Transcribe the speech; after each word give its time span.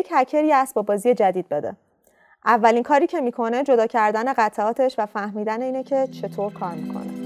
یک 0.00 0.08
هکر 0.10 0.44
یه 0.44 0.56
اسباب 0.56 0.86
بازی 0.86 1.14
جدید 1.14 1.48
بده. 1.48 1.76
اولین 2.44 2.82
کاری 2.82 3.06
که 3.06 3.20
می‌کنه 3.20 3.62
جدا 3.62 3.86
کردن 3.86 4.32
قطعاتش 4.32 4.94
و 4.98 5.06
فهمیدن 5.06 5.62
اینه 5.62 5.82
که 5.82 6.08
چطور 6.12 6.52
کار 6.52 6.72
می‌کنه. 6.72 7.19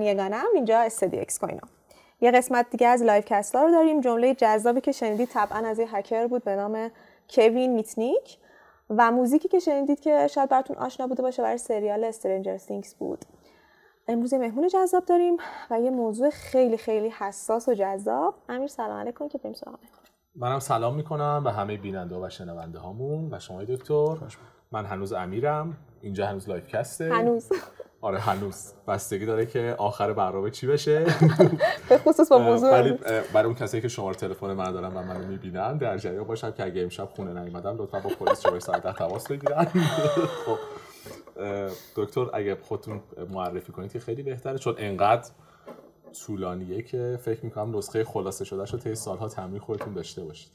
من 0.00 0.06
یگانم 0.06 0.44
اینجا 0.54 0.78
استودیو 0.78 1.20
اکس 1.20 1.38
کوینو 1.38 1.60
یه 2.20 2.30
قسمت 2.30 2.70
دیگه 2.70 2.86
از 2.86 3.02
لایو 3.02 3.22
کستا 3.26 3.62
رو 3.62 3.70
داریم 3.70 4.00
جمله 4.00 4.34
جذابی 4.34 4.80
که 4.80 4.92
شنیدید 4.92 5.28
طبعا 5.28 5.58
از 5.68 5.78
یه 5.78 5.96
هکر 5.96 6.26
بود 6.26 6.44
به 6.44 6.56
نام 6.56 6.90
کوین 7.30 7.74
میتنیک. 7.74 8.38
و 8.90 9.10
موزیکی 9.10 9.48
که 9.48 9.58
شنیدید 9.58 10.00
که 10.00 10.26
شاید 10.26 10.48
براتون 10.48 10.76
آشنا 10.76 11.06
بوده 11.06 11.22
باشه 11.22 11.42
برای 11.42 11.58
سریال 11.58 12.04
Stranger 12.04 12.56
Things 12.56 12.94
بود. 12.94 13.24
امروز 14.08 14.32
یه 14.32 14.38
مهمون 14.38 14.68
جذاب 14.68 15.04
داریم 15.04 15.36
و 15.70 15.80
یه 15.80 15.90
موضوع 15.90 16.30
خیلی 16.30 16.76
خیلی 16.76 17.08
حساس 17.08 17.68
و 17.68 17.74
جذاب. 17.74 18.34
امیر 18.48 18.66
سلام 18.66 19.00
علیکم 19.00 19.28
که 19.28 19.38
بریم 19.38 19.52
سراغ 19.52 19.78
منم 20.34 20.58
سلام 20.58 20.94
می‌کنم 20.94 21.44
به 21.44 21.52
همه 21.52 21.76
بیننده 21.76 22.16
و 22.16 22.28
شنونده 22.28 22.78
هامون 22.78 23.34
و 23.34 23.38
شما 23.38 23.64
دکتر. 23.64 24.16
من 24.72 24.86
هنوز 24.86 25.12
امیرم. 25.12 25.76
اینجا 26.00 26.26
هنوز 26.26 26.48
لایو 26.48 26.66
کسته. 26.66 27.14
هنوز. 27.14 27.48
آره 28.02 28.18
هنوز 28.18 28.72
بستگی 28.88 29.26
داره 29.26 29.46
که 29.46 29.74
آخر 29.78 30.12
برنامه 30.12 30.50
چی 30.50 30.66
بشه. 30.66 31.04
به 31.88 31.98
خصوص 31.98 32.28
با 32.28 32.38
موضوع 32.38 32.70
ولی. 32.70 32.92
برای 33.32 33.46
اون 33.46 33.54
کسایی 33.54 33.82
که 33.82 33.88
شماره 33.88 34.16
تلفن 34.16 34.52
من 34.52 34.72
دارن 34.72 34.96
و 34.96 35.02
منو 35.02 35.26
می‌بینن 35.26 35.76
در 35.78 35.98
جریان 35.98 36.24
باشم 36.24 36.50
که 36.50 36.64
اگه 36.64 36.82
امشب 36.82 37.04
خونه 37.04 37.42
نیومدم 37.42 37.76
لطفا 37.78 38.00
با 38.00 38.10
پلیس 38.10 38.42
جلوی 38.42 38.60
ساعت 38.60 38.82
ده 38.82 38.92
تماس 38.92 39.28
بگیرن. 39.28 39.64
خب 40.46 40.58
دکتر 41.96 42.26
اگه 42.32 42.56
خودتون 42.62 43.02
معرفی 43.30 43.72
کنید 43.72 43.92
که 43.92 43.98
خیلی 43.98 44.22
بهتره 44.22 44.58
چون 44.58 44.74
انقدر 44.78 45.30
طولانیه 46.26 46.82
که 46.82 47.18
فکر 47.22 47.44
می‌کنم 47.44 47.76
نسخه 47.76 48.04
خلاصه 48.04 48.44
شده 48.44 48.64
رو 48.64 48.78
طی 48.78 48.94
سالها 48.94 49.28
تمرین 49.28 49.60
خودتون 49.60 49.94
داشته 49.94 50.24
باشید. 50.24 50.50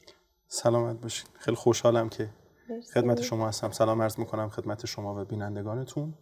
سلامت 0.47 1.01
باشین. 1.01 1.27
خیلی 1.39 1.57
خوشحالم 1.57 2.09
که. 2.09 2.29
خدمت 2.93 3.21
شما 3.21 3.47
هستم. 3.47 3.71
سلام 3.71 4.01
عرض 4.01 4.19
می‌کنم 4.19 4.49
خدمت 4.49 4.85
شما 4.85 5.21
و 5.21 5.25
بینندگانتون. 5.25 6.13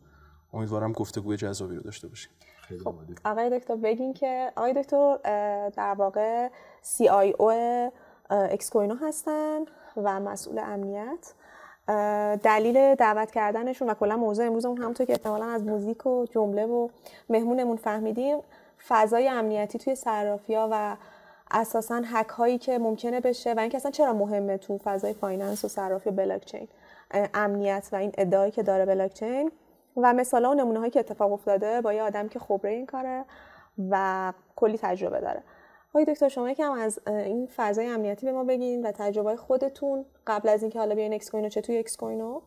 امیدوارم 0.54 0.92
گفتگوی 0.92 1.38
جذابی 1.38 1.76
رو 1.76 1.82
داشته 1.82 2.08
باشیم. 2.08 2.32
خیلی 2.62 2.80
خب. 2.80 2.96
آقای 3.26 3.60
دکتر 3.60 3.76
بگین 3.76 4.14
که 4.14 4.52
آقای 4.56 4.74
دکتر 4.74 5.18
در 5.70 5.94
واقع 5.94 6.50
CIO 6.84 7.52
اکسکوینو 8.30 8.96
هستن 8.96 9.60
و 9.98 10.20
مسئول 10.20 10.60
امنیت. 10.60 11.34
دلیل 12.44 12.96
دعوت 12.96 13.32
کردنشون 13.32 13.90
و 13.90 13.94
کلا 13.94 14.18
موضوع 14.18 14.46
امروزمون 14.46 14.78
همونطور 14.78 15.06
که 15.06 15.14
احتمالا 15.14 15.46
از 15.46 15.64
موزیک 15.64 16.06
و 16.06 16.26
جمله 16.26 16.66
و 16.66 16.90
مهمونمون 17.30 17.78
فهمیدیم 17.78 18.38
فضای 18.88 19.28
امنیتی 19.28 19.80
توی 19.80 19.96
صرافی‌ها 19.96 20.70
و 20.72 20.98
اساسا 21.52 22.02
هک 22.06 22.28
هایی 22.28 22.58
که 22.58 22.78
ممکنه 22.78 23.20
بشه 23.20 23.54
و 23.54 23.60
اینکه 23.60 23.78
اصلا 23.78 23.92
چرا 23.92 24.14
مهمه 24.14 24.58
تو 24.58 24.78
فضای 24.78 25.14
finance 25.14 25.66
و 25.66 25.68
صرافی 25.68 26.10
و 26.10 26.12
بلاک 26.12 26.46
چین 26.46 26.68
امنیت 27.34 27.90
و 27.92 27.96
این 27.96 28.12
ادعایی 28.18 28.52
که 28.52 28.64
داره 28.64 28.86
بلاک 28.86 29.14
چین 29.14 29.52
و 29.98 30.14
مثالا 30.14 30.52
و 30.52 30.54
نمونه 30.54 30.80
هایی 30.80 30.92
که 30.92 31.00
اتفاق 31.00 31.32
افتاده 31.32 31.82
با 31.82 31.94
یه 31.94 32.04
آدم 32.04 32.28
که 32.28 32.40
خبره 32.40 32.72
این 32.72 32.86
کاره 32.86 33.26
و 33.90 34.34
کلی 34.56 34.78
تجربه 34.78 35.22
داره. 35.22 35.44
آقای 35.90 36.06
دکتر 36.06 36.30
شما 36.30 36.50
یکم 36.50 36.72
از 36.72 37.00
این 37.08 37.50
فضای 37.56 37.88
امنیتی 37.88 38.26
به 38.26 38.32
ما 38.32 38.44
بگین 38.44 38.86
و 38.86 38.92
تجربه 38.92 39.36
خودتون 39.36 40.06
قبل 40.28 40.50
از 40.50 40.62
اینکه 40.62 40.80
حالا 40.80 40.96
بیاین 40.96 41.14
اکس 41.14 41.30
کوینو 41.30 41.50
چه 41.50 41.62
توی 41.62 41.78
اکس 41.78 41.98
کوینو 41.98 42.42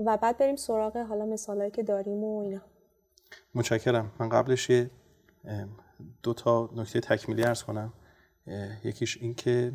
و 0.00 0.16
بعد 0.16 0.38
بریم 0.38 0.56
سراغ 0.56 0.96
حالا 0.96 1.26
مثالایی 1.26 1.70
که 1.70 1.82
داریم 1.82 2.24
و 2.24 2.38
اینا. 2.38 2.60
متشکرم. 3.54 4.12
من 4.20 4.28
قبلش 4.28 4.70
یه 4.70 4.90
دو 6.22 6.34
تا 6.34 6.70
نکته 6.76 7.00
تکمیلی 7.00 7.44
عرض 7.44 7.62
کنم. 7.62 7.92
یکیش 8.84 9.18
این 9.20 9.34
که 9.34 9.72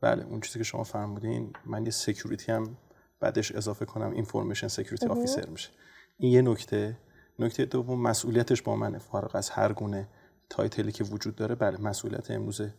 بله 0.00 0.24
اون 0.24 0.40
چیزی 0.40 0.58
که 0.58 0.64
شما 0.64 0.82
فرمودین 0.82 1.52
من 1.66 1.84
یه 1.84 1.90
security 1.90 2.52
هم 2.52 2.76
بعدش 3.20 3.52
اضافه 3.52 3.84
کنم 3.84 4.10
information 4.10 4.68
security 4.68 5.06
officer 5.06 5.48
میشه. 5.48 5.68
این 6.16 6.32
یه 6.32 6.42
نکته. 6.42 6.98
نکته 7.38 7.64
دوم 7.64 8.00
مسئولیتش 8.00 8.62
با 8.62 8.76
منه. 8.76 8.98
فارغ 8.98 9.36
از 9.36 9.50
هر 9.50 9.72
گونه 9.72 10.08
title 10.50 10.85
ی 10.85 10.92
که 10.92 11.04
وجود 11.04 11.36
داره 11.36 11.54
بله 11.54 11.80
مسئولیت 11.80 12.30
امروز 12.30 12.60
اه، 12.60 12.70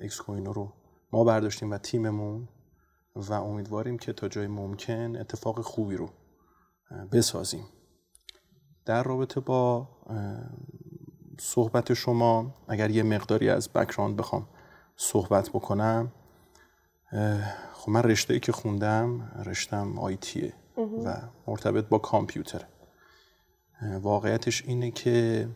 اکس 0.00 0.20
کوینو 0.20 0.52
رو 0.52 0.72
ما 1.12 1.24
برداشتیم 1.24 1.70
و 1.70 1.78
تیممون 1.78 2.48
و 3.16 3.32
امیدواریم 3.32 3.98
که 3.98 4.12
تا 4.12 4.28
جای 4.28 4.46
ممکن 4.46 5.16
اتفاق 5.16 5.60
خوبی 5.60 5.96
رو 5.96 6.10
بسازیم. 7.12 7.64
در 8.84 9.02
رابطه 9.02 9.40
با 9.40 9.88
صحبت 11.40 11.94
شما 11.94 12.54
اگر 12.68 12.90
یه 12.90 13.02
مقداری 13.02 13.50
از 13.50 13.72
بکراند 13.72 14.16
بخوام 14.16 14.48
صحبت 14.96 15.48
بکنم 15.48 16.12
خب 17.72 17.90
من 17.90 18.02
رشته 18.02 18.34
ای 18.34 18.40
که 18.40 18.52
خوندم 18.52 19.32
رشتم 19.46 19.98
آیتیه 19.98 20.52
و 21.04 21.16
مرتبط 21.46 21.84
با 21.84 21.98
کامپیوتر. 21.98 22.64
واقعیتش 24.00 24.64
اینه 24.66 24.90
که 24.90 25.48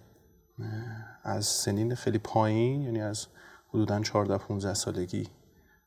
از 1.22 1.47
سنین 1.47 1.94
خیلی 1.94 2.19
پایین 2.19 2.83
یعنی 2.83 3.00
از 3.00 3.27
حدودا 3.69 4.00
14 4.00 4.39
15 4.39 4.75
سالگی 4.75 5.28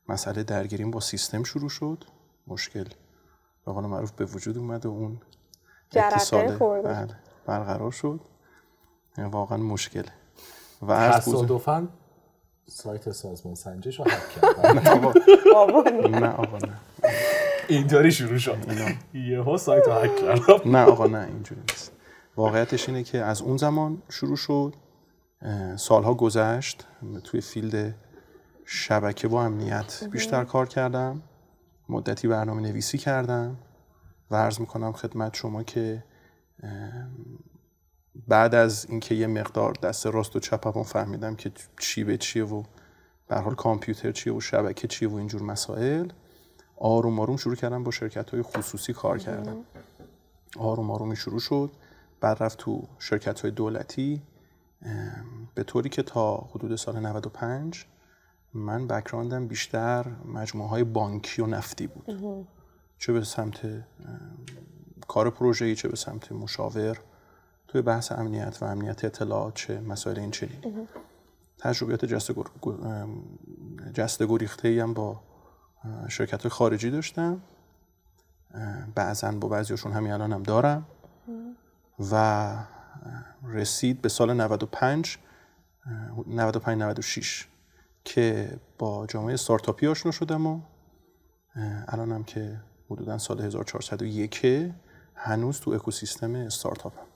مسئله 0.08 0.42
درگیریم 0.42 0.90
با 0.90 1.00
سیستم 1.00 1.42
شروع 1.42 1.68
شد. 1.68 2.04
مشکل 2.46 2.84
به 3.66 3.72
قول 3.72 3.86
معروف 3.86 4.12
به 4.12 4.24
وجود 4.24 4.58
اومد 4.58 4.86
و 4.86 4.90
اون 4.90 5.20
جرقه 5.90 6.06
اتصال. 6.06 6.56
بله، 6.58 7.16
برقرار 7.46 7.90
شد. 7.90 8.20
واقعا 9.18 9.58
مشکله 9.58 10.12
و 10.82 10.92
از. 10.92 11.26
تصادفاً؟ 11.26 11.88
سایت 12.66 13.10
سازمان 13.10 13.54
سنجش 13.54 13.98
رو 13.98 14.04
حک 14.04 14.42
کردن 14.42 14.82
نه 16.20 16.28
آقا. 16.28 16.58
نه 16.58 16.80
اینطوری 17.68 18.12
شروع 18.12 18.38
شد. 18.38 18.56
یهو 19.14 19.58
سایت 19.58 19.86
رو 19.86 19.92
حک 19.92 20.16
کردم. 20.16 20.70
نه 20.76 20.84
آقا 20.84 21.06
نه 21.06 21.26
اینجوری 21.26 21.60
نیست. 21.60 21.92
واقعیتش 22.36 22.88
اینه 22.88 23.02
که 23.02 23.18
از 23.18 23.42
اون 23.42 23.56
زمان 23.56 24.02
شروع 24.08 24.36
شد. 24.36 24.74
سالها 25.76 26.14
گذشت. 26.14 26.86
توی 27.24 27.40
فیلد 27.40 27.94
شبکه 28.64 29.28
با 29.28 29.44
امنیت 29.44 30.04
بیشتر 30.12 30.44
کار 30.44 30.68
کردم. 30.68 31.22
مدتی 31.88 32.28
برنامه 32.28 32.62
نویسی 32.62 32.98
کردم. 32.98 33.56
و 34.30 34.36
عرض 34.36 34.60
می‌کنم 34.60 34.92
خدمت 34.92 35.34
شما 35.34 35.62
که 35.62 36.04
بعد 38.28 38.54
از 38.54 38.86
اینکه 38.88 39.14
یه 39.14 39.26
مقدار 39.26 39.72
دست 39.72 40.06
راست 40.06 40.36
و 40.36 40.40
چپم 40.40 40.82
فهمیدم 40.82 41.36
که 41.36 41.52
چی 41.80 42.04
به 42.04 42.16
چیه 42.16 42.44
و 42.44 42.62
به 43.28 43.36
حال 43.36 43.54
کامپیوتر 43.54 44.12
چیه 44.12 44.32
و 44.32 44.40
شبکه 44.40 44.88
چیه 44.88 45.08
و 45.08 45.14
اینجور 45.14 45.42
مسائل 45.42 46.08
آروم 46.76 47.20
آروم 47.20 47.36
شروع 47.36 47.54
کردم 47.54 47.84
با 47.84 47.90
شرکت 47.90 48.30
های 48.30 48.42
خصوصی 48.42 48.92
کار 48.92 49.18
کردم. 49.18 49.56
آروم 50.58 50.90
آرومی 50.90 51.16
شروع 51.16 51.40
شد. 51.40 51.70
بعد 52.20 52.42
رفت 52.42 52.58
تو 52.58 52.88
شرکت 52.98 53.40
های 53.40 53.50
دولتی 53.50 54.22
به 55.54 55.62
طوری 55.62 55.88
که 55.88 56.02
تا 56.02 56.36
حدود 56.36 56.76
سال 56.76 57.00
95 57.00 57.86
من 58.54 58.86
بکراندم 58.86 59.46
بیشتر 59.48 60.06
مجموعه 60.24 60.68
های 60.68 60.84
بانکی 60.84 61.42
و 61.42 61.46
نفتی 61.46 61.86
بود. 61.86 62.10
چه 62.98 63.12
به 63.12 63.24
سمت 63.24 63.84
کار 65.08 65.30
پروژه‌ای 65.30 65.74
چه 65.74 65.88
به 65.88 65.96
سمت 65.96 66.32
مشاور. 66.32 66.98
توی 67.74 67.82
بحث 67.82 68.12
امنیت 68.12 68.58
و 68.60 68.64
امنیت 68.64 69.04
اطلاعات 69.04 69.54
چه 69.54 69.80
مسائل 69.80 70.18
این 70.18 70.30
چنین. 70.30 70.88
تجربیات 71.58 72.04
جست 72.04 72.32
گر- 72.32 74.26
گریخته 74.26 74.82
هم 74.82 74.94
با 74.94 75.20
شرکت 76.08 76.48
خارجی 76.48 76.90
داشتم. 76.90 77.42
بعضا 78.94 79.32
با 79.32 79.48
بعضیاشون 79.48 79.92
همین 79.92 80.12
الان 80.12 80.32
هم 80.32 80.42
دارم. 80.42 80.86
و 82.12 82.54
رسید 83.42 84.02
به 84.02 84.08
سال 84.08 84.32
95 84.32 85.18
95 86.26 86.82
96 86.82 87.48
که 88.04 88.58
با 88.78 89.06
جامعه 89.06 89.34
استارتاپی 89.34 89.86
آشنا 89.86 90.12
شدم 90.12 90.46
و 90.46 90.60
الانم 91.88 92.24
که 92.24 92.60
حدودا 92.90 93.18
سال 93.18 93.40
1401 93.40 94.72
هنوز 95.14 95.60
تو 95.60 95.70
اکوسیستم 95.70 96.34
استارتاپ 96.34 96.98
هم 96.98 97.13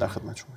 در 0.00 0.06
خدمت 0.06 0.36
شما. 0.36 0.48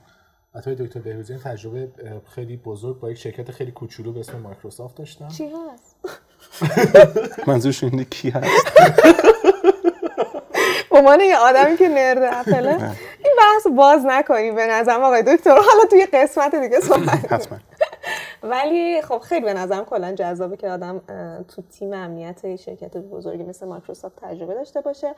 حتی 0.56 0.76
دکتر 0.76 1.00
بهروزی 1.00 1.38
تجربه 1.38 1.92
خیلی 2.36 2.58
بزرگ 2.58 3.00
با 3.00 3.12
یک 3.12 3.18
شرکت 3.18 3.52
خیلی 3.52 3.72
کوچولو 3.72 4.14
به 4.14 4.20
اسم 4.20 4.38
مایکروسافت 4.40 4.98
داشتن 4.98 5.28
چی 5.28 5.50
هست؟ 5.50 5.96
منظورش 7.48 7.84
اینه 7.84 8.04
کی 8.04 8.30
هست؟ 8.30 8.74
به 10.92 10.98
عنوان 11.00 11.20
یه 11.20 11.38
آدمی 11.38 11.78
که 11.78 11.90
نرد 11.90 12.34
اپله. 12.34 12.72
این 13.24 13.34
بحث 13.38 13.68
باز 13.78 14.06
نکنیم 14.06 14.56
به 14.56 14.68
نظرم. 14.68 15.04
آقای 15.04 15.24
دکتر 15.24 15.50
حالا 15.52 15.86
توی 15.90 16.06
قسمت 16.06 16.56
دیگه 16.56 16.80
صحبت 16.80 17.34
حتما. 17.34 17.60
ولی 18.44 19.02
خب 19.02 19.20
خیلی 19.20 19.46
به 19.46 19.54
نظرم 19.54 19.86
کلا 19.86 20.14
جذابه 20.14 20.58
که 20.58 20.70
آدم 20.70 21.02
تو 21.48 21.62
تیم 21.62 21.94
امنیت 21.94 22.56
شرکت 22.56 22.98
بزرگی 22.98 23.44
مثل 23.44 23.66
مایکروسافت 23.66 24.16
تجربه 24.22 24.54
داشته 24.54 24.82
باشه. 24.82 25.16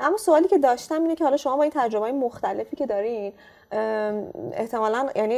اما 0.00 0.16
سوالی 0.16 0.48
که 0.48 0.58
داشتم 0.58 1.02
اینه 1.02 1.14
که 1.14 1.24
حالا 1.24 1.36
شما 1.36 1.56
با 1.56 1.62
این 1.62 1.72
تجربه 1.74 2.12
مختلفی 2.12 2.76
که 2.76 2.86
دارین 2.86 3.32
احتمالا 4.52 5.08
یعنی 5.16 5.34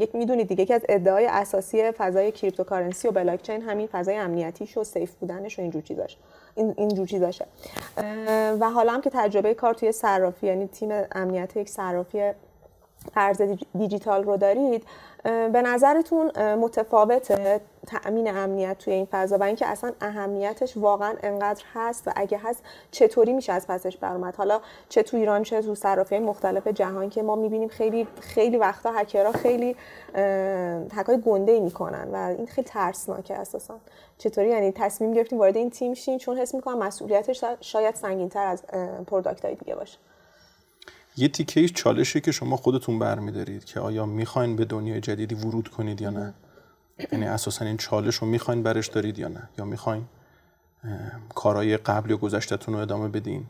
یک 0.00 0.14
می‌دونید 0.14 0.48
دیگه 0.48 0.66
که 0.66 0.74
از 0.74 0.82
ادعای 0.88 1.26
اساسی 1.26 1.90
فضای 1.90 2.32
cryptocurrency 2.32 3.08
و 3.08 3.10
بلاکچین 3.10 3.62
همین 3.62 3.86
فضای 3.86 4.16
امنیتیش 4.16 4.76
و 4.76 4.84
safe 4.84 5.14
بودنش 5.14 5.58
و 5.58 5.62
اینجور 5.62 5.82
چیزاش. 5.82 6.16
این 6.54 6.74
اینجور 6.76 7.06
چیزاشه. 7.06 7.46
و 8.60 8.70
حالا 8.70 8.92
هم 8.92 9.00
که 9.00 9.10
تجربه 9.10 9.54
کار 9.54 9.74
توی 9.74 9.92
صرافی 9.92 10.46
یعنی 10.46 10.66
تیم 10.66 10.90
امنیت 11.12 11.56
یک 11.56 11.68
صرافی 11.68 12.32
ارز 13.16 13.42
دیجیتال 13.78 14.24
رو 14.24 14.36
دارید 14.36 14.84
به 15.24 15.62
نظرتون 15.62 16.54
متفاوت 16.54 17.40
تأمین 17.86 18.36
امنیت 18.36 18.78
توی 18.78 18.92
این 18.92 19.08
فضا 19.10 19.38
و 19.38 19.42
اینکه 19.42 19.66
اصلا 19.66 19.92
اهمیتش 20.00 20.76
واقعا 20.76 21.14
انقدر 21.22 21.64
هست 21.74 22.08
و 22.08 22.12
اگه 22.16 22.40
هست 22.42 22.62
چطوری 22.90 23.32
میشه 23.32 23.52
از 23.52 23.66
پسش 23.66 23.96
برآمد 23.96 24.36
حالا 24.36 24.60
چه 24.88 25.02
تو 25.02 25.16
ایران 25.16 25.42
چه 25.42 25.62
تو 25.62 25.74
صرافی 25.74 26.18
مختلف 26.18 26.66
جهان 26.66 27.10
که 27.10 27.22
ما 27.22 27.36
می‌بینیم 27.36 27.68
خیلی 27.68 28.08
خیلی 28.20 28.56
وقتا 28.56 28.92
هکرها 28.92 29.32
خیلی 29.32 29.76
هکای 30.92 31.20
گنده 31.20 31.60
می‌کنن 31.60 32.08
و 32.12 32.16
این 32.38 32.46
خیلی 32.46 32.68
ترسناکه 32.68 33.34
اساسا. 33.34 33.78
چطوری؟ 34.18 34.48
یعنی 34.48 34.72
تصمیم 34.72 35.12
گرفتیم 35.12 35.38
وارد 35.38 35.56
این 35.56 35.70
تیم 35.70 35.94
شین 35.94 36.18
چون 36.18 36.38
حس 36.38 36.54
می‌کنم 36.54 36.78
مسئولیتش 36.78 37.44
شاید 37.60 37.94
سنگینتر 37.94 38.46
از 38.46 38.62
پروداکت 39.06 39.46
دیگه 39.46 39.74
باشه. 39.74 39.98
یه 41.16 41.28
تیکه 41.28 41.68
چالشی 41.68 42.20
که 42.20 42.32
شما 42.32 42.56
خودتون 42.56 42.98
برمیدارید 42.98 43.64
که 43.64 43.80
آیا 43.80 44.06
می‌خواین 44.06 44.56
به 44.56 44.64
دنیای 44.64 45.00
جدیدی 45.00 45.34
ورود 45.34 45.68
کنید 45.68 46.00
یا 46.00 46.10
نه؟ 46.10 46.34
یعنی 47.12 47.26
اساسا 47.26 47.64
این 47.64 47.76
چالش 47.76 48.14
رو 48.14 48.26
می‌خواین 48.26 48.62
برش 48.62 48.86
دارید 48.88 49.18
یا 49.18 49.28
نه؟ 49.28 49.48
یا 49.58 49.64
می‌خواین 49.64 50.04
کارهای 51.34 51.76
قبل 51.76 52.10
یا 52.10 52.16
گذشتهتون 52.16 52.74
رو 52.74 52.80
ادامه 52.80 53.08
بدین؟ 53.08 53.46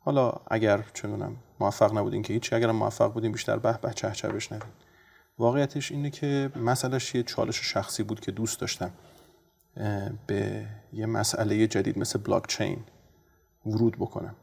حالا 0.00 0.32
اگر 0.46 0.84
چنونم 0.94 1.36
موفق 1.60 1.98
نبودین 1.98 2.22
که 2.22 2.32
هیچی 2.32 2.54
اگر 2.54 2.70
موفق 2.70 3.12
بودین 3.12 3.32
بیشتر 3.32 3.56
به 3.56 3.78
به 3.82 3.92
چه 3.94 4.10
چه 4.10 4.28
بشنوین 4.28 4.62
واقعیتش 5.38 5.92
اینه 5.92 6.10
که 6.10 6.50
مسئلهش 6.56 7.14
یه 7.14 7.22
چالش 7.22 7.60
شخصی 7.60 8.02
بود 8.02 8.20
که 8.20 8.32
دوست 8.32 8.60
داشتم 8.60 8.90
به 10.26 10.66
یه 10.92 11.06
مسئله 11.06 11.66
جدید 11.66 11.98
مثل 11.98 12.18
بلاک 12.18 12.46
چین 12.46 12.84
ورود 13.66 13.96
بکنم. 13.96 14.34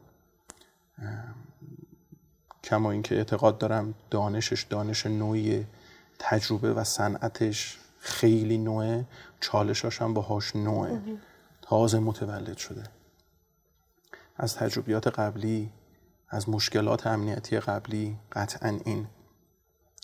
کما 2.64 2.90
اینکه 2.90 3.14
اعتقاد 3.14 3.58
دارم 3.58 3.94
دانشش 4.10 4.62
دانش 4.62 5.06
نوعی 5.06 5.66
تجربه 6.18 6.72
و 6.72 6.84
صنعتش 6.84 7.78
خیلی 7.98 8.58
نوعه 8.58 9.04
چالشاش 9.40 10.02
هم 10.02 10.14
باهاش 10.14 10.56
نوعه. 10.56 11.00
تازه 11.62 11.98
متولد 11.98 12.56
شده. 12.56 12.82
از 14.36 14.54
تجربیات 14.54 15.06
قبلی 15.06 15.70
از 16.28 16.48
مشکلات 16.48 17.06
امنیتی 17.06 17.60
قبلی 17.60 18.18
قطعا 18.32 18.78
این 18.84 19.06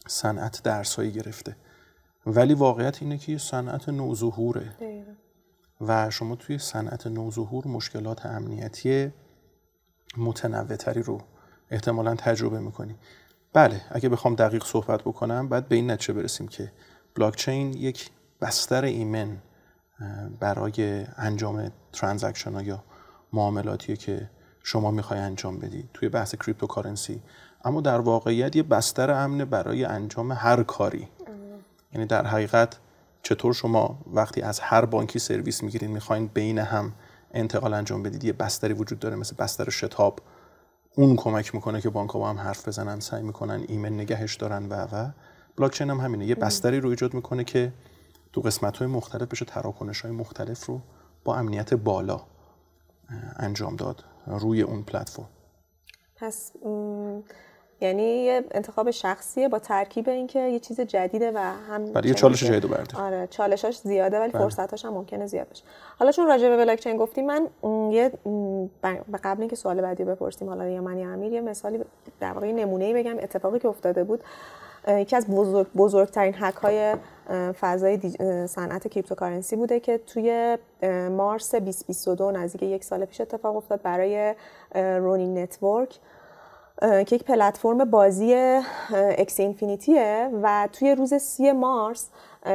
صنعت 0.07 0.63
درسایی 0.63 1.13
گرفته. 1.13 1.57
ولی 2.27 2.55
واقعیت 2.55 3.03
اینه 3.03 3.19
که 3.19 3.33
یه 3.33 3.39
صنعت 3.39 3.89
نوظهوره. 3.89 4.77
و 5.81 6.11
شما 6.11 6.37
توی 6.37 6.59
صنعت 6.59 7.07
نوظهور 7.07 7.67
مشکلات 7.67 8.27
امنیتی 8.27 9.13
متنوعتری 10.17 11.03
رو 11.03 11.21
احتمالا 11.71 12.15
تجربه 12.15 12.59
می‌کنی. 12.59 12.97
بله 13.53 13.81
اگه 13.91 14.09
بخوام 14.09 14.35
دقیق 14.35 14.65
صحبت 14.65 15.01
بکنم 15.01 15.49
باید 15.49 15.69
به 15.69 15.77
این 15.77 15.91
نتیجه 15.91 16.13
برسیم 16.15 16.49
که 16.49 16.73
بلاکچین 17.15 17.73
یک 17.73 18.11
بستر 18.41 18.85
ایمن 18.85 19.37
برای 20.41 21.07
انجام 21.17 21.73
ترانزکشن 21.93 22.53
ها 22.53 22.63
یا 22.63 22.85
معاملاتی 23.33 23.97
که 23.97 24.31
شما 24.63 24.91
می‌خوای 24.91 25.21
انجام 25.21 25.59
بدی 25.59 25.89
توی 25.95 26.09
بحث 26.09 26.35
cryptocurrency. 26.35 27.23
اما 27.65 27.81
در 27.81 28.01
واقعیت 28.01 28.57
یه 28.57 28.63
بستر 28.63 29.11
امن 29.11 29.45
برای 29.45 29.85
انجام 29.85 30.33
هر 30.33 30.63
کاری. 30.63 31.09
یعنی 31.93 32.07
در 32.07 32.27
حقیقت 32.27 32.77
چطور 33.23 33.55
شما 33.55 33.99
وقتی 34.13 34.43
از 34.43 34.61
هر 34.61 34.85
بانکی 34.85 35.19
سرویس 35.19 35.63
می‌گیرین 35.63 35.91
می‌خواین 35.91 36.27
بین 36.27 36.59
هم 36.59 36.93
انتقال 37.35 37.75
انجام 37.75 38.03
بدید 38.03 38.25
یه 38.25 38.33
بستری 38.33 38.73
وجود 38.73 38.99
داره 38.99 39.17
مثل 39.17 39.37
بستر 39.37 39.71
شتاب. 39.71 40.21
اون 40.99 41.17
کمک 41.17 41.55
می‌کنه 41.55 41.81
که 41.81 41.91
بانک 41.91 42.13
با 42.13 42.31
هم 42.31 42.39
حرف 42.39 42.69
بزنن 42.69 43.01
سعی 43.01 43.23
می‌کنن 43.23 43.65
ایمن 43.69 43.93
نگهش 43.93 44.35
دارن 44.35 44.69
و 44.69 44.75
و. 44.75 45.11
بلاکچین 45.57 45.91
هم 45.91 46.01
همینه. 46.01 46.27
یه 46.27 46.35
بستری 46.35 46.81
رو 46.81 46.89
ایجاد 46.89 47.15
می‌کنه 47.15 47.45
که 47.45 47.73
تو 48.33 48.41
قسمت 48.41 48.77
های 48.77 48.89
مختلف 48.89 49.29
بشه 49.29 49.45
تراکنش 49.45 50.01
های 50.01 50.11
مختلف 50.13 50.67
رو 50.67 50.81
با 51.25 51.37
امنیت 51.37 51.75
بالا 51.75 52.21
انجام 53.37 53.77
داد 53.77 54.05
روی 54.27 54.63
اون 54.63 54.83
پلتفرم. 54.83 55.29
پس 56.17 56.53
یعنی 57.81 58.03
یه 58.03 58.45
انتخاب 58.51 58.91
شخصیه 58.91 59.49
با 59.49 59.59
ترکیب 59.59 60.09
اینکه 60.09 60.41
یه 60.41 60.59
چیز 60.59 60.81
جدیده 60.81 61.33
و 61.35 61.39
هم 61.39 61.93
برای 61.93 62.09
یه 62.09 62.15
چالش 62.15 62.45
جدید 62.45 62.71
برده 62.71 62.99
آره 62.99 63.27
چالشاش 63.31 63.79
زیاده 63.79 64.21
ولی 64.21 64.33
بله. 64.33 64.43
فرصتاش 64.43 64.85
هم 64.85 64.93
ممکنه 64.93 65.27
زیاد 65.27 65.49
بشه 65.49 65.63
حالا 65.99 66.13
چون 66.13 66.27
راجع 66.27 66.49
به 66.49 66.57
بلاک 66.57 66.79
چین 66.79 66.97
گفتیم 66.97 67.27
من 67.27 67.49
یه 67.93 68.13
به 68.83 69.19
قبل 69.25 69.41
اینکه 69.41 69.57
سوال 69.57 69.81
بعدی 69.81 70.05
بپرسیم 70.05 70.49
حالا 70.49 70.69
یا 70.69 70.83
من 70.83 70.99
یا 70.99 71.09
امیر 71.09 71.33
یه 71.33 71.41
مثالی 71.41 71.81
در 72.21 72.33
واقع 72.33 72.53
نمونه‌ای 72.53 72.95
بگم 72.95 73.19
اتفاقی 73.19 73.59
که 73.59 73.69
افتاده 73.69 74.05
بود. 74.05 74.25
یکی 74.89 75.17
از 75.17 75.27
بزرگ 75.27 75.67
بزرگترین 75.77 76.35
هک 76.39 76.55
های 76.55 76.95
فضای 77.61 77.99
صنعت 78.47 78.89
cryptocurrency 78.89 79.57
بوده 79.57 79.81
که 79.81 80.01
توی 80.07 80.59
مارس 81.11 81.55
2022 81.55 82.31
نزدیک 82.31 82.63
یک 82.63 82.85
سال 82.85 83.05
پیش 83.05 83.21
اتفاق 83.21 83.57
افتاد 83.57 83.83
برای 83.83 84.35
Ronin 84.75 85.39
Network 85.39 85.99
که 86.81 87.17
یک 87.17 87.25
پلتفرم 87.25 87.91
بازی 87.91 88.35
Axie 88.93 89.41
Infinity 89.41 90.21
ه 90.21 90.31
و 90.43 90.69
توی 90.73 90.95
روز 90.95 91.15
سی 91.15 91.53
مارس 91.53 92.11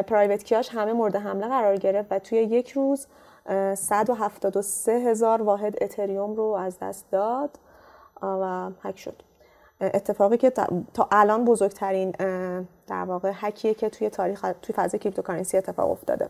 private 0.08 0.44
key 0.44 0.60
اش 0.60 0.70
همه 0.70 0.94
مورد 0.94 1.16
حمله 1.16 1.48
قرار 1.48 1.78
گرفت 1.78 2.12
و 2.12 2.20
توی 2.20 2.38
یک 2.38 2.72
روز 2.72 3.08
173 3.76 4.92
هزار 4.92 5.42
واحد 5.42 5.84
اتریوم 5.84 6.34
رو 6.36 6.44
از 6.44 6.80
دست 6.80 7.12
داد. 7.12 7.60
و 8.22 8.70
هک 8.84 9.00
شد. 9.00 9.24
اتفاقی 9.82 10.38
که 10.38 10.50
تا 10.94 11.08
الان 11.12 11.46
بزرگترین 11.46 12.12
در 12.88 13.04
واقع 13.04 13.32
هکیه 13.36 13.74
که 13.74 13.90
توی 13.90 14.10
تاریخ 14.10 14.46
توی 14.62 14.76
فضای 14.76 14.96
cryptocurrency 14.96 15.58
اتفاق 15.58 15.92
افتاده. 15.92 16.30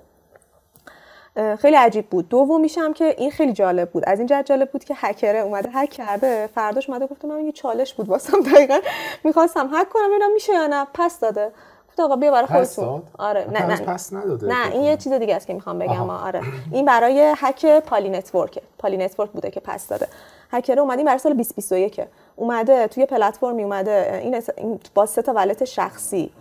خیلی 1.59 1.75
عجیب 1.75 2.09
بود. 2.09 2.29
دومیش 2.29 2.77
هم 2.77 2.93
که 2.93 3.15
این 3.17 3.31
خیلی 3.31 3.53
جالب 3.53 3.89
بود. 3.89 4.03
از 4.07 4.19
این 4.19 4.27
جهت 4.27 4.45
جالب 4.45 4.71
بود 4.71 4.83
که 4.83 4.93
هکره 4.97 5.39
اومده 5.39 5.69
هک 5.73 5.89
کرده 5.89 6.49
فرداش 6.55 6.89
اومده 6.89 7.07
گفته 7.07 7.27
من 7.27 7.45
یه 7.45 7.51
چالش 7.51 7.93
بود 7.93 8.09
واسم. 8.09 8.41
دقیقا 8.53 8.79
می‌خواستم 9.23 9.69
هک 9.73 9.89
کنم 9.89 10.09
ببینم 10.09 10.33
میشه 10.33 10.53
یا 10.53 10.67
نه. 10.67 10.87
پس 10.93 11.19
داده. 11.19 11.51
گفت 11.89 11.99
آقا 11.99 12.15
بیا 12.15 12.31
برای 12.31 12.47
خودتون. 12.47 13.01
آره 13.19 13.47
نه 13.51 13.65
نه. 13.65 13.81
پس 13.81 14.13
نداده. 14.13 14.47
نه 14.47 14.71
این 14.71 14.81
یه 14.81 14.97
چیز 14.97 15.13
دیگه 15.13 15.35
است 15.35 15.47
که 15.47 15.53
می‌خوام 15.53 15.79
بگم. 15.79 16.09
آره. 16.09 16.41
این 16.71 16.85
برای 16.85 17.33
هک 17.37 17.65
Poly 17.65 18.09
Network. 18.09 18.59
Poly 18.79 18.97
Network 18.97 19.29
بوده 19.29 19.51
که 19.51 19.59
پس 19.59 19.87
داده. 19.87 20.07
هکر 20.51 20.79
اومدیم 20.79 21.05
برای 21.05 21.17
سال 21.19 21.33
2021 21.33 22.01
اومده 22.35 22.87
توی 22.87 23.05
پلتفرمی 23.05 23.63
اومده. 23.63 24.21
این 24.57 24.79
با 24.95 25.05
سه 25.05 25.21
تا 25.21 25.33
ولت 25.33 25.65
شخصی. 25.65 26.31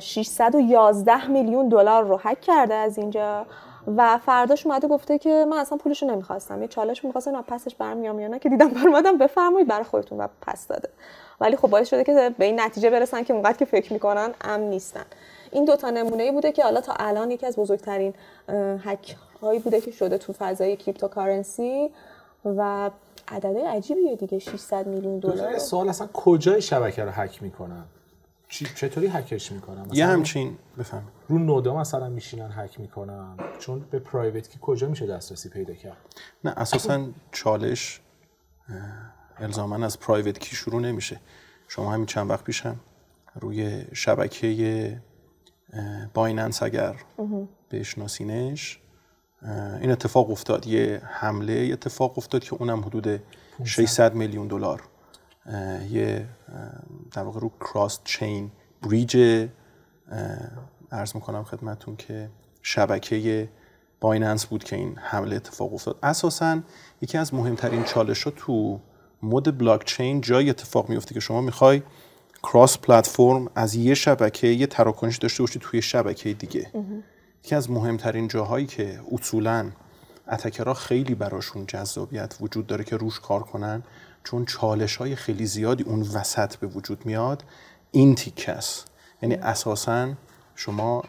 611 0.00 1.26
میلیون 1.26 1.68
دلار 1.68 2.04
رو 2.04 2.20
هک 2.22 2.40
کرده 2.40 2.74
از 2.74 2.98
اینجا. 2.98 3.46
و 3.96 4.18
فرداش 4.18 4.66
اومده 4.66 4.88
گفته 4.88 5.18
که 5.18 5.46
من 5.50 5.56
اصلا 5.56 5.78
پولشو 5.78 6.06
نمی‌خواستم. 6.06 6.62
یه 6.62 6.68
چالش 6.68 7.04
می‌خواستم 7.04 7.42
پسش 7.42 7.74
برمیام 7.74 8.20
یا 8.20 8.28
نه 8.28 8.38
که 8.38 8.48
دیدم 8.48 8.68
برمادم 8.68 9.18
بفرمایید 9.18 9.68
برای 9.68 9.84
خودتون 9.84 10.18
و 10.18 10.28
پس 10.42 10.66
داده. 10.66 10.88
ولی 11.40 11.56
خب 11.56 11.68
باعث 11.68 11.88
شده 11.88 12.04
که 12.04 12.34
به 12.38 12.44
این 12.44 12.60
نتیجه 12.60 12.90
برسن 12.90 13.22
که 13.22 13.34
اونقدر 13.34 13.56
که 13.56 13.64
فکر 13.64 13.92
می‌کنن 13.92 14.30
امن 14.40 14.70
نیستن. 14.70 15.04
این 15.50 15.64
دو 15.64 15.76
تا 15.76 15.90
نمونه 15.90 16.22
ای 16.22 16.32
بوده 16.32 16.52
که 16.52 16.62
حالا 16.62 16.80
تا 16.80 16.92
الان 16.96 17.30
یکی 17.30 17.46
از 17.46 17.56
بزرگترین 17.56 18.14
هک 18.84 19.16
هایی 19.40 19.58
بوده 19.58 19.80
که 19.80 19.90
شده 19.90 20.18
تو 20.18 20.32
فضای 20.32 20.76
کریپتوکارنسی 20.76 21.90
و 22.44 22.90
عددهای 23.28 23.66
عجیبیه 23.66 24.16
دیگه 24.16 24.38
600 24.38 24.86
میلیون 24.86 25.18
دلار. 25.18 25.58
سوال 25.58 25.88
اصلا 25.88 26.08
کجای 26.12 26.62
شبکه 26.62 27.04
رو 27.04 27.10
هک 27.10 27.42
می‌کنن؟ 27.42 27.84
چطوری 28.48 29.06
هکش 29.06 29.52
می‌کنن؟ 29.52 29.86
یه 29.92 30.06
همچین 30.06 30.58
بفهم. 30.78 31.02
رو 31.28 31.38
node 31.38 31.68
ا 31.68 31.76
مثلا 31.76 32.08
میشینن 32.08 32.50
هک 32.52 32.80
می‌کنن 32.80 33.36
چون 33.58 33.80
به 33.90 33.98
private 33.98 34.48
key 34.48 34.58
کجا 34.62 34.88
میشه 34.88 35.06
دسترسی 35.06 35.48
پیدا 35.48 35.74
کرد؟ 35.74 35.96
نه 36.44 36.50
اساسا 36.56 37.06
چالش 37.32 38.00
الزاما 39.38 39.86
از 39.86 40.00
private 40.00 40.38
key 40.38 40.56
شروع 40.56 40.80
نمیشه. 40.80 41.20
شما 41.68 41.92
همین 41.92 42.06
چند 42.06 42.30
وقت 42.30 42.44
پیشم 42.44 42.80
روی 43.34 43.84
شبکه 43.92 45.02
بایننس 46.14 46.62
اگر 46.62 46.96
بشناسینش 47.70 48.80
این 49.80 49.90
اتفاق 49.90 50.30
افتاد. 50.30 50.66
یه 50.66 51.02
حمله 51.04 51.70
اتفاق 51.72 52.18
افتاد 52.18 52.44
که 52.44 52.54
اونم 52.54 52.80
حدود 52.80 53.22
600 53.64 54.14
میلیون 54.14 54.48
دلار. 54.48 54.82
یه 55.90 56.26
در 57.12 57.22
واقع 57.22 57.40
رو 57.40 57.52
cross-chain 57.60 58.50
bridge 58.82 59.46
عرض 60.92 61.14
می‌کنم 61.14 61.44
خدمتون 61.44 61.96
که 61.96 62.30
شبکه 62.62 63.48
بایننس 64.00 64.46
بود 64.46 64.64
که 64.64 64.76
این 64.76 64.96
حمله 64.98 65.36
اتفاق 65.36 65.74
افتاد. 65.74 65.98
اساسا 66.02 66.60
یکی 67.00 67.18
از 67.18 67.34
مهمترین 67.34 67.84
چالش 67.84 68.22
ها 68.22 68.30
تو 68.30 68.80
مد 69.22 69.58
بلاک 69.58 69.84
چین 69.84 70.20
جایی 70.20 70.50
اتفاق 70.50 70.88
میفته 70.88 71.14
که 71.14 71.20
شما 71.20 71.40
می‌خوای 71.40 71.82
کراس 72.42 72.78
پلتفرم 72.78 73.50
از 73.54 73.74
یه 73.74 73.94
شبکه 73.94 74.46
یه 74.46 74.66
تراکنش 74.66 75.16
داشته 75.16 75.42
باشید 75.42 75.62
توی 75.62 75.82
شبکه 75.82 76.32
دیگه. 76.32 76.70
یکی 77.44 77.54
از 77.54 77.70
مهمترین 77.70 78.28
جاهایی 78.28 78.66
که 78.66 79.00
اصولا 79.12 79.70
اتکرها 80.28 80.74
خیلی 80.74 81.14
براشون 81.14 81.66
جذابیت 81.66 82.36
وجود 82.40 82.66
داره 82.66 82.84
که 82.84 82.96
روش 82.96 83.20
کار 83.20 83.42
کنن 83.42 83.82
چون 84.30 84.44
چالش 84.44 84.96
های 84.96 85.16
خیلی 85.16 85.46
زیادی 85.46 85.82
اون 85.82 86.00
وسط 86.00 86.56
به 86.56 86.66
وجود 86.66 87.06
میاد 87.06 87.44
این 87.90 88.14
تیکه 88.14 88.52
است. 88.52 88.86
یعنی 89.22 89.34
اساسا 89.34 90.14
شما 90.54 91.02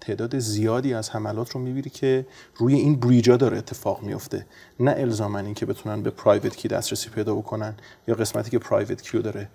تعداد 0.00 0.38
زیادی 0.38 0.94
از 0.94 1.10
حملات 1.10 1.50
رو 1.50 1.60
می‌بینی 1.60 1.90
که 1.90 2.26
روی 2.56 2.74
این 2.74 3.00
بریجا 3.00 3.36
داره 3.36 3.58
اتفاق 3.58 4.02
میفته 4.02 4.46
نه 4.80 4.94
الزاما 4.98 5.38
این 5.38 5.54
که 5.54 5.66
بتونن 5.66 6.02
به 6.02 6.10
پرایوت 6.10 6.56
کی 6.56 6.68
دسترسی 6.68 7.10
پیدا 7.10 7.34
بکنن 7.34 7.74
یا 8.08 8.14
قسمتی 8.14 8.50
که 8.50 8.58
private 8.58 9.02
key 9.02 9.17
و 9.17 9.22
داره 9.22 9.48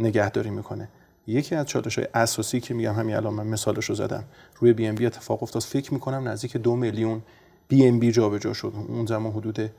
نگهداری 0.00 0.50
می‌کنه. 0.50 0.88
یکی 1.26 1.54
از 1.54 1.66
چالش 1.66 1.98
های 1.98 2.08
اساسی 2.14 2.60
که 2.60 2.74
میگم 2.74 2.94
همین 2.94 3.16
الان 3.16 3.34
من 3.34 3.46
مثالش 3.46 3.84
رو 3.84 3.94
زدم. 3.94 4.24
روی 4.60 4.72
BNB 4.72 5.06
اتفاق 5.06 5.42
افتاد. 5.42 5.62
فکر 5.62 5.94
می‌کنم 5.94 6.28
نزدیک 6.28 6.56
دو 6.56 6.76
میلیون 6.76 7.22
BNB 7.68 8.12
جابجا 8.12 8.52
شد. 8.52 8.72
اون 8.88 9.06
زمان 9.06 9.32
حدود 9.32 9.70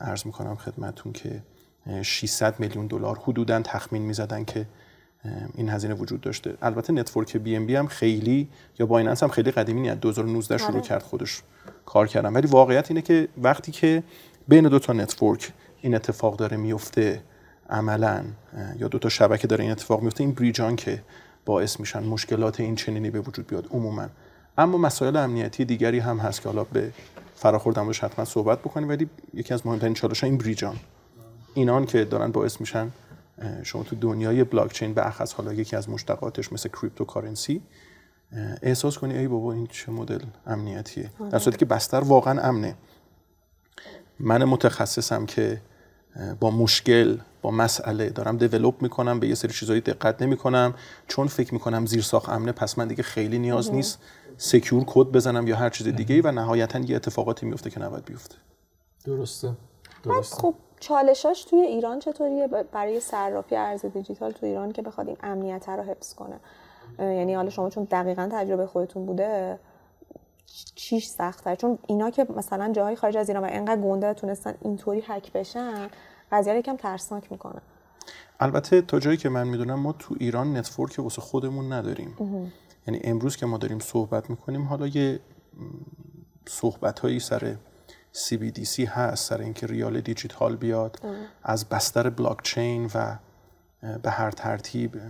عرض 0.00 0.26
می‌کنم 0.26 0.56
خدمتون 0.56 1.12
که 1.12 1.42
600 2.02 2.60
میلیون 2.60 2.86
دلار 2.86 3.18
حدودا 3.18 3.60
تخمین 3.62 4.02
می‌زدن 4.02 4.44
که 4.44 4.66
این 5.54 5.68
هزینه 5.68 5.94
وجود 5.94 6.20
داشته. 6.20 6.54
البته 6.62 6.92
network 6.92 7.36
BNB 7.36 7.76
هم 7.76 7.86
خیلی 7.86 8.48
یا 8.78 8.86
بایننس 8.86 9.22
هم 9.22 9.28
خیلی 9.28 9.50
قدیمی 9.50 9.80
نیست. 9.80 9.94
2019 9.94 10.58
شروع 10.58 10.70
آره. 10.70 10.80
کرد 10.80 11.02
خودش 11.02 11.42
کار 11.86 12.06
کردن. 12.06 12.32
ولی 12.32 12.46
واقعیت 12.46 12.90
اینه 12.90 13.02
که 13.02 13.28
وقتی 13.42 13.72
که 13.72 14.02
بین 14.48 14.68
دو 14.68 14.78
تا 14.78 14.92
network 14.92 15.52
این 15.80 15.94
اتفاق 15.94 16.36
داره 16.36 16.56
میفته 16.56 17.22
عملا 17.70 18.24
یا 18.78 18.88
دو 18.88 18.98
تا 18.98 19.08
شبکه 19.08 19.46
داره 19.46 19.62
این 19.62 19.72
اتفاق 19.72 20.02
میفته 20.02 20.24
این 20.24 20.32
bridge 20.32 20.70
ان 20.70 20.76
که 20.76 21.02
باعث 21.44 21.80
میشن 21.80 22.02
مشکلات 22.02 22.60
این 22.60 22.74
چنینی 22.74 23.10
به 23.10 23.20
وجود 23.20 23.46
بیاد 23.46 23.66
عموما. 23.70 24.06
اما 24.58 24.78
مسائل 24.78 25.16
امنیتی 25.16 25.64
دیگری 25.64 25.98
هم 25.98 26.18
هست 26.18 26.42
که 26.42 26.48
حالا 26.48 26.64
به 26.64 26.92
فراخور 27.36 27.76
هم 27.76 27.90
حتما 27.90 28.24
صحبت 28.24 28.58
بکنیم 28.58 28.88
ولی 28.88 29.08
یکی 29.34 29.54
از 29.54 29.66
مهمترین 29.66 29.94
چالش 29.94 30.24
این 30.24 30.38
bridge 30.38 30.71
ان 30.71 30.76
اینان 31.54 31.86
که 31.86 32.04
دارن 32.04 32.32
باعث 32.32 32.60
میشن 32.60 32.90
شما 33.62 33.82
تو 33.82 33.96
دنیای 33.96 34.44
بلاک 34.44 34.72
چین 34.72 34.94
به 34.94 35.22
از 35.22 35.34
حالا 35.34 35.52
یکی 35.52 35.76
از 35.76 35.90
مشتقاتش 35.90 36.52
مثل 36.52 36.68
cryptocurrency 36.68 37.62
احساس 38.62 38.98
کنی 38.98 39.18
ای 39.18 39.28
بابا 39.28 39.52
این 39.52 39.66
چه 39.66 39.92
مدل 39.92 40.20
امنیتیه. 40.46 41.10
در 41.18 41.24
آره. 41.26 41.38
صورتی 41.38 41.58
که 41.58 41.64
بستر 41.64 42.00
واقعا 42.00 42.40
امنه. 42.40 42.74
من 44.20 44.44
متخصصم 44.44 45.26
که 45.26 45.62
با 46.40 46.50
مشکل 46.50 47.18
با 47.42 47.50
مسئله 47.50 48.10
دارم 48.10 48.36
دیولپ 48.36 48.82
می‌کنم 48.82 49.20
به 49.20 49.28
یه 49.28 49.34
سری 49.34 49.52
چیزایی 49.52 49.80
دقت 49.80 50.22
نمی‌کنم. 50.22 50.74
چون 51.08 51.26
فکر 51.26 51.54
می‌کنم 51.54 51.86
زیر 51.86 52.02
ساخت 52.02 52.28
امنه 52.28 52.52
پس 52.52 52.78
من 52.78 52.88
دیگه 52.88 53.02
خیلی 53.02 53.38
نیاز 53.38 53.72
نیست 53.72 53.98
سکیور 54.36 54.84
کد 54.86 55.06
بزنم 55.06 55.48
یا 55.48 55.56
هر 55.56 55.70
چیز 55.70 55.88
دیگه 55.88 56.22
و 56.22 56.30
نهایتا 56.30 56.78
یه 56.78 56.96
اتفاقاتی 56.96 57.46
میفته 57.46 57.70
که 57.70 57.80
نباید 57.80 58.04
بیفته. 58.04 58.34
درسته. 59.04 59.52
درسته. 60.02 60.36
خب 60.36 60.54
چالشاش 60.82 61.44
توی 61.44 61.60
ایران 61.60 61.98
چطوریه؟ 61.98 62.46
برای 62.46 63.00
صرافی 63.00 63.56
ارز 63.56 63.86
دیجیتال 63.86 64.30
تو 64.30 64.46
ایران 64.46 64.72
که 64.72 64.82
بخواد 64.82 65.08
این 65.08 65.16
امنیت 65.22 65.68
رو 65.68 65.82
حفظ 65.82 66.14
کنه. 66.14 66.40
یعنی 66.98 67.34
حالا 67.34 67.50
شما 67.50 67.70
چون 67.70 67.84
دقیقا 67.84 68.28
تجربه 68.32 68.66
خودتون 68.66 69.06
بوده 69.06 69.58
چیش 70.74 71.06
سخته 71.06 71.56
چون 71.56 71.78
اینا 71.86 72.10
که 72.10 72.26
مثلا 72.36 72.72
جاهای 72.72 72.96
خارج 72.96 73.16
از 73.16 73.28
ایران 73.28 73.44
و 73.44 73.48
انقدر 73.50 73.80
گنده 73.80 74.14
تونستن 74.14 74.54
اینطوری 74.60 75.00
هک 75.00 75.32
بشن 75.32 75.88
قضیه 76.32 76.54
یکم 76.54 76.76
ترسناک 76.76 77.32
می‌کنه. 77.32 77.60
البته 78.40 78.82
تا 78.82 78.98
جایی 78.98 79.16
که 79.16 79.28
من 79.28 79.48
می‌دونم 79.48 79.80
ما 79.80 79.92
تو 79.92 80.14
ایران 80.20 80.56
network 80.56 80.98
واسه 80.98 81.20
خودمون 81.20 81.72
نداریم. 81.72 82.16
یعنی 82.86 83.00
امروز 83.04 83.36
که 83.36 83.46
ما 83.46 83.58
داریم 83.58 83.78
صحبت 83.78 84.30
می‌کنیم 84.30 84.62
حالا 84.62 84.86
یه 84.86 85.20
صحبت 86.48 86.98
هایی 86.98 87.20
سر 87.20 87.56
CBDC 88.14 88.80
هست 88.88 89.28
سر 89.28 89.40
اینکه 89.40 89.66
ریال 89.66 90.00
دیجیتال 90.00 90.56
بیاد 90.56 91.00
از 91.42 91.68
بستر 91.68 92.10
بلاک 92.10 92.42
چین 92.42 92.90
و 92.94 93.16
به 94.02 94.10
هر 94.10 94.30
ترتیب 94.30 95.00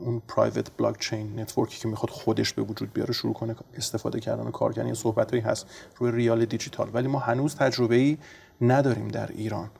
اون 0.00 0.22
private 0.28 0.76
blockchain 0.76 1.00
network 1.00 1.40
ی 1.40 1.78
که 1.78 1.88
می‌خواد 1.88 2.10
خودش 2.10 2.52
به 2.52 2.62
وجود 2.62 2.92
بیاره 2.92 3.12
شروع 3.12 3.32
کنه 3.34 3.56
استفاده 3.74 4.20
کردن 4.20 4.42
و 4.46 4.50
کار 4.50 4.72
کردن 4.72 4.86
این 4.86 4.94
صحبتایی 4.94 5.42
هست 5.42 5.66
روی 5.96 6.12
ریال 6.12 6.44
دیجیتال. 6.44 6.90
ولی 6.92 7.08
ما 7.08 7.18
هنوز 7.18 7.54
تجربه 7.56 7.94
ای 7.94 8.18
نداریم 8.60 9.08
در 9.08 9.28
ایران. 9.28 9.70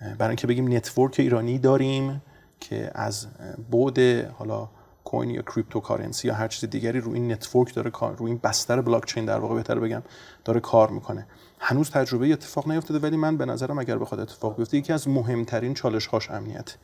برای 0.00 0.28
اینکه 0.28 0.46
بگیم 0.46 0.72
network 0.72 1.16
ایرانی 1.18 1.58
داریم 1.58 2.22
که 2.60 2.90
از 2.94 3.26
بعد 3.70 3.98
حالا 4.38 4.68
coin 5.10 5.30
یا 5.30 5.42
cryptocurrency 5.42 6.28
یا 6.28 6.34
هر 6.34 6.48
چیز 6.48 6.70
دیگری 6.70 7.00
رو 7.00 7.12
این 7.12 7.32
network 7.32 7.74
داره 7.74 7.90
کار 7.90 8.16
رو 8.16 8.26
این 8.26 8.40
بستر 8.44 8.80
بلاک 8.80 9.06
چین 9.06 9.24
در 9.24 9.38
واقع 9.38 9.54
بهتر 9.54 9.78
بگم 9.78 10.02
داره 10.44 10.60
کار 10.60 10.90
می‌کنه. 10.90 11.26
هنوز 11.58 11.90
تجربه 11.90 12.32
اتفاق 12.32 12.68
نیفتاده 12.68 13.06
ولی 13.06 13.16
من 13.16 13.36
به 13.36 13.44
نظرم 13.44 13.78
اگر 13.78 13.98
بخواد 13.98 14.20
اتفاق 14.20 14.56
بیفته 14.56 14.76
یکی 14.76 14.92
از 14.92 15.08
مهمترین 15.08 15.74
چالش 15.74 16.06
هاش 16.06 16.30
امنیت. 16.30 16.76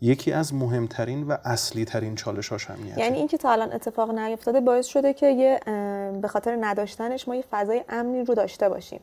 یکی 0.00 0.32
از 0.32 0.54
مهمترین 0.54 1.22
و 1.22 1.36
اصلی 1.44 1.84
ترین 1.84 2.14
چالش 2.14 2.48
هاش 2.48 2.70
امنیت. 2.70 2.98
یعنی 2.98 3.18
اینکه 3.18 3.38
تا 3.38 3.52
الان 3.52 3.72
اتفاق 3.72 4.10
نیفتاده 4.10 4.60
باعث 4.60 4.86
شده 4.86 5.14
که 5.14 5.26
یه 5.26 5.60
به 6.22 6.28
خاطر 6.28 6.58
نداشتنش 6.60 7.28
ما 7.28 7.34
یه 7.34 7.44
فضای 7.50 7.84
امنی 7.88 8.24
رو 8.24 8.34
داشته 8.34 8.68
باشیم. 8.68 9.00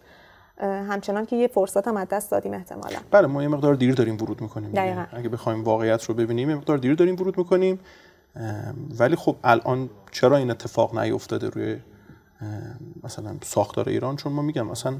همچنان 0.61 1.25
که 1.25 1.35
یه 1.35 1.47
فرصت 1.47 1.87
هم 1.87 1.97
از 1.97 2.07
دست 2.07 2.31
دادیم 2.31 2.53
احتمالا. 2.53 2.99
بله 3.11 3.27
ما 3.27 3.41
یه 3.41 3.47
مقدار 3.47 3.75
دیر 3.75 3.93
داریم 3.93 4.15
ورود 4.15 4.41
می‌کنیم 4.41 5.07
اگه 5.11 5.29
بخوایم 5.29 5.63
واقعیت 5.63 6.03
رو 6.03 6.13
ببینیم 6.15 6.49
یه 6.49 6.55
مقدار 6.55 6.77
دیر 6.77 6.95
داریم 6.95 7.15
ورود 7.15 7.37
می‌کنیم. 7.37 7.79
ولی 8.99 9.15
خب 9.15 9.35
الان 9.43 9.89
چرا 10.11 10.37
این 10.37 10.51
اتفاق 10.51 10.99
نیفتاده 10.99 11.49
روی 11.49 11.79
مثلا 13.03 13.37
ساختار 13.41 13.89
ایران؟ 13.89 14.15
چون 14.15 14.33
ما 14.33 14.41
میگم 14.41 14.67
مثلا 14.67 14.97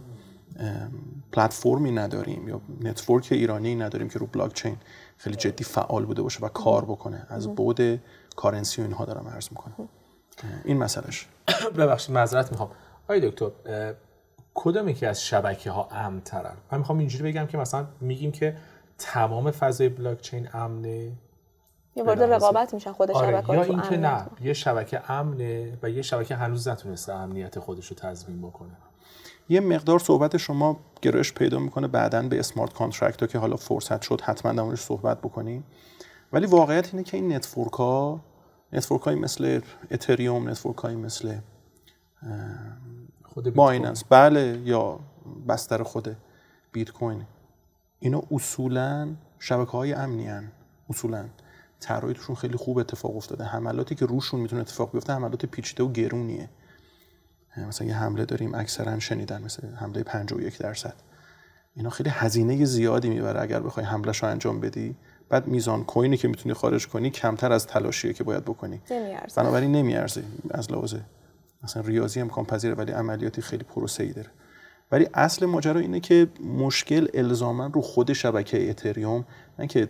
پلتفرمی 1.32 1.92
نداریم 1.92 2.48
یا 2.48 2.62
network 2.82 3.28
ایرانی 3.32 3.76
نداریم 3.76 4.10
که 4.10 4.20
رو 4.20 4.26
بلاک 4.26 4.54
چین 4.54 4.78
خیلی 5.18 5.36
جدی 5.36 5.64
فعال 5.64 6.06
بوده 6.06 6.22
باشه 6.22 6.46
و 6.46 6.50
کار 6.50 6.86
بکنه. 6.86 7.26
از 7.30 7.48
بعد 7.56 8.02
currency 8.36 8.82
و 8.82 8.86
اینها 8.86 9.06
دارم 9.06 9.28
عرض 9.28 9.48
می‌کنم. 9.52 9.90
این 10.64 10.78
مسئلهش. 10.78 11.28
ببخشید 11.78 12.16
معذرت 12.16 12.52
می‌خوام. 12.52 12.70
آقای 13.04 13.30
دکتر 13.30 13.52
کدوم 14.54 14.90
یکی 14.90 15.06
از 15.06 15.26
شبکه 15.26 15.72
ها 15.72 15.88
امن 15.92 16.22
ترن 16.22 16.54
من 16.72 16.78
می‌خوام 16.78 17.00
اینجوری 17.00 17.32
بگم 17.32 17.46
که 17.46 17.58
مثلا 17.58 17.88
میگیم 18.02 18.32
که 18.32 18.58
تمام 18.98 19.52
فضای 19.52 19.90
بلاک 19.90 20.22
چین 20.22 20.48
امنه. 20.54 21.12
یه 21.96 22.04
وارد 22.04 22.24
رقابت 22.24 22.74
میشن 22.74 22.92
خود 22.92 23.12
آره. 23.12 23.32
شبکه 23.32 23.54
یا 23.54 23.64
اینکه 23.64 23.98
نه 23.98 24.26
یه 24.42 24.54
شبکه 24.54 25.12
امنه 25.12 25.78
و 25.84 25.90
یه 25.90 26.02
شبکه 26.02 26.36
هنوز 26.36 26.68
نتونسته 26.68 27.14
امنیت 27.14 27.60
خودش 27.60 27.88
رو 27.88 27.96
تضمین 27.96 28.42
بکنه. 28.42 28.72
یه 29.50 29.60
مقدار 29.60 30.00
صحبت 30.00 30.38
شما 30.38 30.80
گرایش 31.02 31.34
پیدا 31.34 31.60
می‌کنه 31.60 31.88
بعدا 31.88 32.22
به 32.22 32.40
smart 32.40 32.74
contract 32.74 33.22
ها 33.22 33.28
که 33.28 33.40
حالا 33.40 33.56
فرصت 33.56 34.02
شد 34.02 34.22
حتما 34.22 34.70
در 34.70 34.76
صحبت 34.76 35.22
بکنیم. 35.22 35.64
ولی 36.34 36.46
واقعیت 36.46 36.94
اینه 36.94 37.04
که 37.04 37.18
این 37.18 37.34
network 37.34 37.74
ها 37.74 38.22
network 38.74 39.02
های 39.02 39.16
مثل 39.16 39.62
اتریوم 39.92 40.50
network 40.50 40.78
های 40.78 40.96
مثل 40.96 41.36
خود 43.24 43.54
بایننس 43.54 44.04
بله 44.10 44.62
یا 44.66 45.00
بستر 45.48 45.84
خود 45.84 46.18
بیت 46.72 46.92
کوین. 46.92 47.24
اینا 48.00 48.24
اصولا 48.32 49.16
شبکه 49.40 49.72
های 49.72 49.94
امنی 49.94 50.28
هن. 50.28 50.52
اصولا. 50.90 51.26
طراحی 51.82 52.14
توشون 52.14 52.36
خیلی 52.36 52.58
خوب 52.58 52.78
اتفاق 52.78 53.18
افتاده. 53.18 53.44
حملاتی 53.44 53.96
که 53.96 54.06
روشون 54.06 54.40
می‌تونه 54.40 54.62
اتفاق 54.62 54.92
بیفته 54.92 55.14
حملات 55.14 55.46
پیچیده 55.46 55.84
و 55.84 55.92
گرونیه. 55.92 56.50
مثلا 57.58 57.88
یه 57.88 57.96
حمله 57.96 58.26
داریم 58.26 58.56
اکثرا 58.56 59.00
شنیدن 59.00 59.42
مثل 59.42 59.76
حمله 59.76 60.04
51 60.04 60.58
درصد. 60.58 60.94
اینا 61.76 61.90
خیلی 61.90 62.10
هزینه 62.10 62.66
زیادی 62.66 63.10
می‌بره 63.10 63.42
اگر 63.42 63.60
بخوای 63.60 63.86
حملش 63.86 64.24
رو 64.24 64.30
انجام 64.30 64.60
بدی. 64.60 64.96
بعد 65.30 65.48
میزان 65.48 65.84
کوینی 65.84 66.18
که 66.18 66.28
می‌تونی 66.28 66.54
خارج 66.54 66.88
کنی 66.88 67.10
کمتر 67.10 67.52
از 67.52 67.68
تلاشیه 67.68 68.14
که 68.14 68.24
باید 68.24 68.46
بکنی. 68.46 68.82
نمیارزه. 68.92 69.42
بنابراین 69.42 69.72
نمیارزه 69.72 70.24
از 70.52 70.72
لحاظ 70.72 70.96
مثلا 71.64 71.84
ریاضی 71.84 72.22
امکان 72.22 72.46
پذیره 72.46 72.74
ولی 72.74 72.92
عملیاتی 72.92 73.42
خیلی 73.42 73.64
پروسه 73.64 74.04
ای 74.04 74.14
داره. 74.14 74.30
ولی 74.92 75.08
اصل 75.14 75.46
ماجرا 75.46 75.80
اینه 75.80 76.00
که 76.00 76.28
مشکل 76.58 77.08
الزاما 77.14 77.66
رو 77.66 77.82
خود 77.82 78.14
شبکه 78.14 78.70
اتریوم 78.70 79.26
نه 79.60 79.68
که 79.68 79.90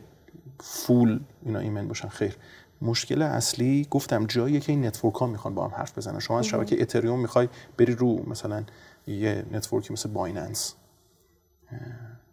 full 0.60 1.19
اینا 1.41 1.60
ایمن 1.60 1.88
باشن. 1.88 2.08
خیر. 2.08 2.38
مشکل 2.81 3.22
اصلی 3.22 3.88
گفتم 3.89 4.25
جایی 4.25 4.60
که 4.60 4.72
این 4.72 4.86
network 4.86 5.15
ها 5.15 5.27
می‌خوان 5.27 5.55
با 5.55 5.67
هم 5.67 5.75
حرف 5.75 5.98
بزنن. 5.98 6.20
شما 6.20 6.39
از 6.39 6.46
شبکه 6.46 6.81
اتریوم 6.81 7.20
می‌خوای 7.20 7.50
بری 7.77 7.96
رو 7.96 8.29
مثلا 8.29 8.63
یه 9.08 9.46
network 9.51 9.88
ی 9.88 9.93
مثل 9.93 10.10
بایننس 10.10 10.75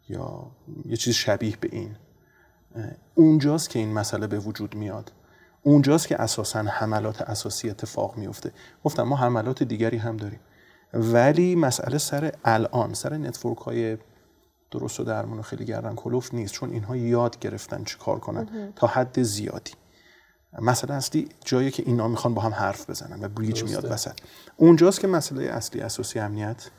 یا 0.08 0.50
یه 0.84 0.96
چیز 0.96 1.14
شبیه 1.14 1.56
به 1.60 1.68
این. 1.72 1.96
اونجاست 3.14 3.70
که 3.70 3.78
این 3.78 3.92
مسئله 3.92 4.26
به 4.26 4.38
وجود 4.38 4.74
میاد. 4.74 5.12
اونجاست 5.62 6.08
که 6.08 6.22
اساسا 6.22 6.62
حملات 6.62 7.22
اساسی 7.22 7.70
اتفاق 7.70 8.16
میفته. 8.16 8.52
گفتم 8.84 9.02
ما 9.02 9.16
حملات 9.16 9.62
دیگری 9.62 9.96
هم 9.96 10.16
داریم. 10.16 10.40
ولی 10.94 11.54
مسئله 11.54 11.98
سر 11.98 12.32
الان 12.44 12.94
سر 12.94 13.16
network 13.16 13.58
های 13.58 13.98
درست 14.70 15.00
و 15.00 15.04
درمون 15.04 15.42
خیلی 15.42 15.64
گردن 15.64 15.94
کلفت 15.94 16.34
نیست. 16.34 16.52
چون 16.52 16.70
اینها 16.70 16.96
یاد 16.96 17.38
گرفتن 17.38 17.84
چی 17.84 17.96
کار 17.98 18.18
کنن. 18.18 18.72
تا 18.76 18.86
حد 18.86 19.22
زیادی. 19.22 19.72
مسئله 20.62 20.94
اصلی 20.94 21.28
جایی 21.44 21.70
که 21.70 21.82
اینا 21.86 22.08
می‌خوان 22.08 22.34
با 22.34 22.42
هم 22.42 22.52
حرف 22.52 22.90
بزنن 22.90 23.24
و 23.24 23.28
bridge 23.28 23.64
میاد 23.64 23.92
وسط. 23.92 24.20
اونجاست 24.56 25.00
که 25.00 25.06
مسئله 25.06 25.44
اصلی 25.44 25.80
اساسی 25.80 26.18
امنیت 26.18 26.70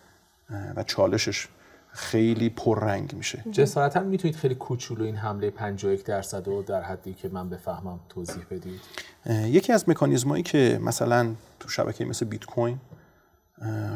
و 0.76 0.84
چالشش 0.84 1.48
خیلی 1.92 2.50
پررنگ 2.50 3.16
میشه. 3.16 3.44
جسارتا 3.52 4.00
می‌تونید 4.00 4.36
خیلی 4.36 4.56
کوچولو 4.56 5.06
این 5.06 5.16
حمله 5.16 5.50
51 5.50 6.04
درصد 6.04 6.48
رو 6.48 6.64
در 6.64 6.82
حدی 6.82 7.14
که 7.14 7.30
من 7.30 7.50
بفهمم 7.50 8.00
توضیح 8.10 8.44
بدید. 8.52 8.82
یکی 9.26 9.74
از 9.74 9.90
مکانیزمایی 9.90 10.44
که 10.44 10.80
مثلا 10.84 11.36
تو 11.60 11.70
شبکه 11.70 12.06
مثل 12.06 12.26
بیت 12.26 12.46
کوین 12.46 12.80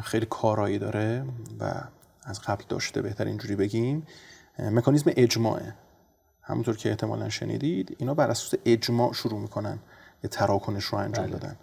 خیلی 0.04 0.26
کارایی 0.30 0.80
داره 0.80 1.26
و 1.60 1.74
از 2.26 2.42
قبل 2.42 2.64
داشته 2.70 3.02
بهتر 3.02 3.26
اینجوری 3.26 3.56
بگیم 3.56 4.08
مکانیزم 4.60 5.12
اجماعه. 5.16 5.74
همونطور 6.42 6.78
که 6.78 6.90
احتمالا 6.90 7.30
شنیدید 7.30 7.96
اینا 8.00 8.14
بر 8.14 8.30
اساس 8.30 8.60
اجماع 8.66 9.14
شروع 9.14 9.40
می‌کنن 9.40 9.80
یه 10.24 10.30
تراکنش 10.30 10.86
رو 10.86 10.98
انجام 10.98 11.26
بله. 11.26 11.38
دادن. 11.38 11.56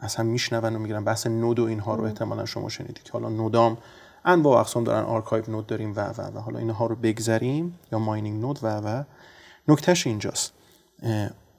اصلا 0.00 0.24
میشنون 0.24 0.74
و 0.74 0.78
می‌گیرن. 0.78 1.04
بحث 1.04 1.26
node 1.26 1.58
و 1.58 1.64
اینها 1.64 1.94
رو 1.94 2.04
احتمالا 2.04 2.44
شما 2.44 2.68
شنیدید 2.68 3.02
که 3.02 3.12
حالا 3.12 3.28
node 3.28 3.68
ام 3.68 3.78
انواع 4.24 4.60
اقسام 4.60 4.84
دارن. 4.84 5.04
archive 5.04 5.50
node 5.50 5.66
داریم 5.66 5.92
و 5.96 6.00
و 6.00 6.20
و. 6.20 6.40
حالا 6.40 6.58
اینها 6.58 6.86
رو 6.86 6.96
بگذریم. 6.96 7.78
یا 7.92 7.98
mining 7.98 8.42
node 8.42 8.58
و 8.62 8.66
و. 8.66 9.04
نکتهش 9.68 10.06
اینجاست. 10.06 10.52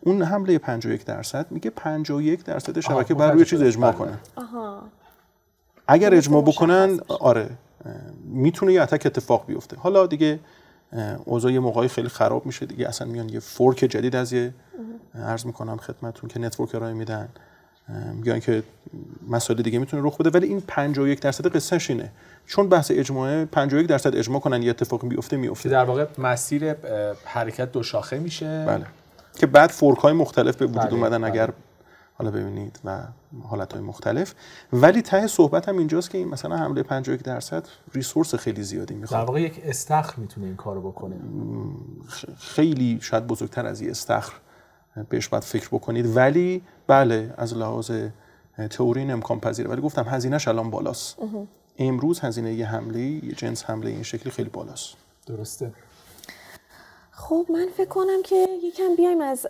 اون 0.01 0.21
حمله 0.21 0.57
51 0.57 1.05
درصد 1.05 1.45
میگه 1.49 1.69
51 1.69 2.43
درصد 2.43 2.79
شبکه 2.79 3.13
بر 3.13 3.31
روی 3.31 3.45
چیز 3.45 3.61
اجماع 3.61 3.91
بله. 3.91 3.99
کنه. 3.99 4.19
اگر 5.87 6.15
اجماع 6.15 6.41
بکنن 6.41 6.99
آره. 7.19 7.49
می‌تونه 8.23 8.73
یه 8.73 8.81
attack 8.81 9.05
اتفاق 9.05 9.45
بیفته. 9.45 9.77
حالا 9.77 10.07
دیگه 10.07 10.39
اوضاع 11.25 11.51
یه 11.51 11.59
موقعی 11.59 11.87
خیلی 11.87 12.09
خراب 12.09 12.45
میشه 12.45 12.65
دیگه. 12.65 12.87
اصلا 12.87 13.07
میان 13.07 13.29
یه 13.29 13.39
fork 13.39 13.77
جدید 13.77 14.15
از 14.15 14.33
یه 14.33 14.53
عرض 15.15 15.45
می‌کنم 15.45 15.77
خدمتتون 15.77 16.29
که 16.29 16.39
network 16.39 16.75
ارائه 16.75 16.93
میدن. 16.93 17.29
میگن 18.13 18.39
که 18.39 18.63
مسائل 19.29 19.61
دیگه 19.61 19.79
می‌تونه 19.79 20.03
رخ 20.05 20.17
بده. 20.17 20.29
ولی 20.29 20.47
این 20.47 20.61
51 20.67 21.19
درصد 21.19 21.55
قصهش 21.55 21.89
اینه. 21.89 22.11
چون 22.47 22.69
بحث 22.69 22.91
اجماعه 22.95 23.45
51 23.45 23.87
درصد 23.87 24.15
اجماع 24.15 24.39
کنن 24.41 24.63
یه 24.63 24.69
اتفاقی 24.69 25.07
بیفته 25.07 25.37
میفته 25.37 25.69
در 25.69 25.83
واقع 25.83 26.05
مسیر 26.17 26.75
حرکت 27.25 27.71
دو 27.71 27.83
شاخه 27.83 28.19
میشه. 28.19 28.65
بله. 28.67 28.85
که 29.35 29.47
بعد 29.47 29.69
فورک 29.69 29.97
های 29.97 30.13
مختلف 30.13 30.55
به 30.55 30.65
وجود 30.65 30.81
بله. 30.81 30.93
اومدن 30.93 31.23
اگر 31.23 31.45
بله. 31.45 31.55
حالا 32.19 32.31
ببینید 32.31 32.79
و 32.85 33.03
حالت 33.43 33.73
های 33.73 33.81
مختلف. 33.81 34.33
ولی 34.73 35.01
ته 35.01 35.27
صحبت 35.27 35.69
هم 35.69 35.77
اینجاست 35.77 36.09
که 36.09 36.17
این 36.17 36.27
مثلا 36.27 36.57
حمله 36.57 36.83
51 36.83 37.23
درصد 37.23 37.67
ریسورس 37.93 38.35
خیلی 38.35 38.63
زیادی 38.63 38.95
می‌خواد. 38.95 39.19
در 39.19 39.25
واقع 39.25 39.41
یک 39.41 39.61
استخر 39.63 40.19
می‌تونه 40.19 40.47
این 40.47 40.55
کارو 40.55 40.91
بکنه. 40.91 41.15
خیلی 42.37 42.99
شاید 43.01 43.27
بزرگتر 43.27 43.65
از 43.65 43.81
این 43.81 43.89
استخر 43.89 44.33
بهش 45.09 45.27
باید 45.27 45.43
فکر 45.43 45.67
بکنید. 45.67 46.17
ولی 46.17 46.61
بله 46.87 47.33
از 47.37 47.53
لحاظ 47.53 47.91
تئوری 48.69 49.11
امکان 49.11 49.39
پذیره 49.39 49.69
ولی 49.69 49.81
گفتم 49.81 50.05
هزینهش 50.09 50.47
الان 50.47 50.69
بالاست. 50.69 51.17
امروز 51.77 52.19
هزینه 52.19 52.53
یه 52.53 52.65
حمله 52.65 52.99
یه 52.99 53.31
جنس 53.31 53.65
حمله 53.65 53.89
این 53.89 54.03
شکلی 54.03 54.31
خیلی 54.31 54.49
بالاست. 54.49 54.95
درسته. 55.25 55.71
خب 57.11 57.45
من 57.49 57.67
فکر 57.77 57.89
کنم 57.89 58.23
که 58.23 58.47
یکم 58.63 58.95
بیایم 58.97 59.21
از 59.21 59.47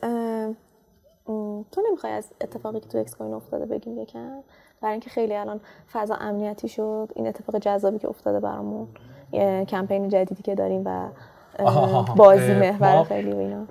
تو 1.72 1.82
نمی‌خوای 1.88 2.14
از 2.14 2.26
اتفاقی 2.42 2.80
که 2.80 2.88
تو 2.88 2.98
اکس 2.98 3.16
کوین 3.16 3.34
افتاده 3.34 3.66
بگیم 3.66 4.00
یکم؟ 4.00 4.40
برای 4.82 4.92
اینکه 4.92 5.10
خیلی 5.10 5.36
الان 5.36 5.60
فضا 5.94 6.16
امنیتی 6.16 6.68
شد 6.68 7.10
این 7.16 7.28
اتفاق 7.28 7.58
جذابی 7.58 8.00
که 8.00 8.08
افتاده 8.08 8.40
برامون 8.40 8.88
کمپین 9.66 10.10
جدیدی 10.10 10.44
که 10.44 10.56
داریم 10.56 10.82
و 10.86 11.08
بازی 12.16 12.54
محور 12.54 13.04
خیلی 13.04 13.32
و 13.32 13.38
اینا. 13.38 13.66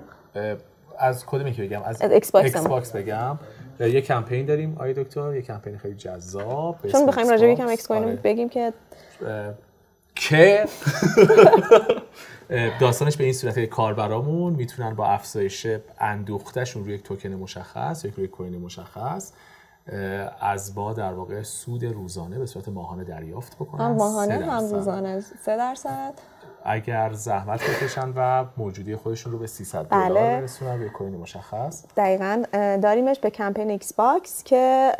از 0.97 1.25
کدومی 1.25 1.51
که 1.51 1.63
بگم؟ 1.63 1.81
از 1.85 2.01
اکس 2.01 2.31
باکس 2.67 2.95
بگم. 2.95 3.39
یه 3.79 4.01
کمپین 4.01 4.45
داریم 4.45 4.77
آقای 4.79 4.93
دکتر 4.93 5.35
یه 5.35 5.41
کمپین 5.41 5.77
خیلی 5.77 5.95
جذاب 5.95 6.75
چون 6.91 7.05
می‌خوایم 7.05 7.29
راجع 7.29 7.45
به 7.45 7.51
یکم 7.51 7.67
اکس 7.67 7.87
کوین 7.87 8.15
بگیم 8.15 8.49
که 8.49 8.73
که 10.19 10.65
داستانش 12.79 13.17
به 13.17 13.23
این 13.23 13.33
صورت 13.33 13.59
کاربرامون 13.59 14.53
می‌تونن 14.53 14.95
با 14.95 15.05
افزایش 15.05 15.67
اندوختهشون 15.99 16.83
روی 16.83 16.93
یک 16.93 17.03
توکن 17.03 17.29
مشخص 17.29 18.05
یک 18.05 18.13
روی 18.13 18.27
coin 18.27 18.57
مشخص 18.57 19.31
از 20.41 20.75
با 20.75 20.93
در 20.93 21.13
واقع 21.13 21.43
سود 21.43 21.83
روزانه 21.83 22.39
به 22.39 22.45
صورت 22.45 22.67
ماهانه 22.67 23.03
دریافت 23.03 23.55
بکنن. 23.55 23.85
هم 23.85 23.91
ماهانه 23.91 24.45
هم 24.45 24.73
روزانه 24.73 25.19
3 25.19 25.57
درصد. 25.57 26.13
اگر 26.69 27.13
زحمت 27.13 27.61
بکشن 27.63 28.13
و 28.15 28.45
موجودی 28.57 28.95
خودشون 28.95 29.33
رو 29.33 29.39
به 29.39 29.47
300 29.47 29.85
دلار 29.85 30.09
بله. 30.09 30.19
برسونن 30.19 30.79
به 30.79 30.89
coin 30.89 31.15
مشخص 31.15 31.85
دقیقا 31.97 32.43
داریمش 32.81 33.19
به 33.19 33.29
کمپین 33.29 33.69
ایکس 33.69 33.93
باکس 33.93 34.43
که 34.43 34.91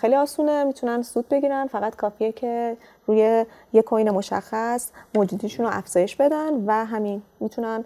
خیلی 0.00 0.14
آسونه 0.14 0.64
می‌تونن 0.64 1.02
سود 1.02 1.28
بگیرن 1.28 1.66
فقط 1.66 1.96
کافیه 1.96 2.32
که 2.32 2.76
روی 3.06 3.44
یه 3.72 3.82
کوین 3.82 4.10
مشخص 4.10 4.90
موجودیشون 5.14 5.66
رو 5.66 5.72
افزایش 5.72 6.16
بدن 6.16 6.64
و 6.66 6.84
همین 6.84 7.22
می‌تونن 7.40 7.84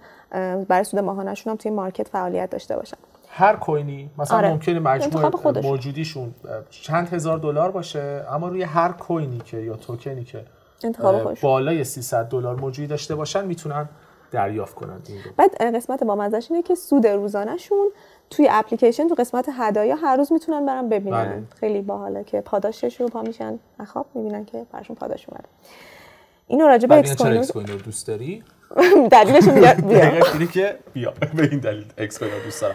برای 0.69 0.85
سود 0.85 1.01
ماهانهشون 1.01 1.51
هم 1.51 1.57
توی 1.57 1.71
مارکت 1.71 2.09
فعالیت 2.09 2.51
داشته 2.51 2.77
باشن 2.77 2.97
هر 3.29 3.57
کوینی 3.57 4.11
مثلا 4.19 4.37
آره. 4.37 4.51
ممکنه 4.51 4.79
مجموع 4.79 5.61
موجودیشون 5.63 6.35
چند 6.71 7.09
هزار 7.09 7.39
دلار 7.39 7.71
باشه 7.71 8.25
اما 8.31 8.49
روی 8.49 8.63
هر 8.63 8.93
کوینی 8.93 9.39
که 9.39 9.57
یا 9.57 9.77
توکنی 9.77 10.25
که 10.25 10.45
انتخاب 10.85 11.41
بالای 11.41 11.85
300 11.85 12.29
دلار 12.29 12.61
موجودی 12.61 12.89
داشته 12.89 13.15
باشن 13.15 13.45
می‌تونن 13.45 13.89
دریافت 14.31 14.75
کنن 14.75 15.01
این 15.09 15.19
بعد 15.37 15.77
قسمت 15.77 16.05
با 16.05 16.15
مزش 16.15 16.47
اینه 16.51 16.63
که 16.63 16.75
سود 16.75 17.07
روزانهشون 17.07 17.89
توی 18.31 18.49
اپلیکیشن 18.51 19.09
تو 19.09 19.15
قسمت 19.15 19.49
هدایا 19.53 19.97
هر 19.97 20.17
روز 20.17 20.33
می‌تونن 20.33 20.67
برن 20.67 20.89
ببینن. 20.89 21.25
بله. 21.25 21.43
خیلی 21.61 21.83
باحاله 21.83 22.25
که 22.25 22.41
پاداشش 22.41 23.01
رو 23.01 23.09
پا 23.09 23.23
میشن. 23.23 23.59
خواب 23.87 24.07
می‌بینن 24.15 24.45
که 24.45 24.67
براشون 24.73 24.97
پاداش 24.97 25.29
اومده. 25.29 25.45
اینو 26.47 26.67
راجع 26.67 26.87
به 26.87 26.99
اکس 26.99 27.53
کوین 27.53 27.67
رو 27.67 27.77
دوست 27.77 28.07
داری؟ 28.07 28.43
دلیلش 29.13 29.49
بیا. 29.49 29.73
اینه 30.33 30.47
که 30.47 30.79
بیا. 30.93 31.13
به 31.37 31.49
این 31.51 31.59
دلیل 31.59 31.85
اکس 31.99 32.19
کوینو 32.19 32.31
رو 32.31 32.43
دوست 32.45 32.61
دارم. 32.63 32.75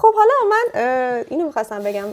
خب 0.00 0.14
حالا 0.14 0.50
من 0.50 0.82
اینو 1.30 1.46
می‌خواستم 1.46 1.82
بگم 1.82 2.04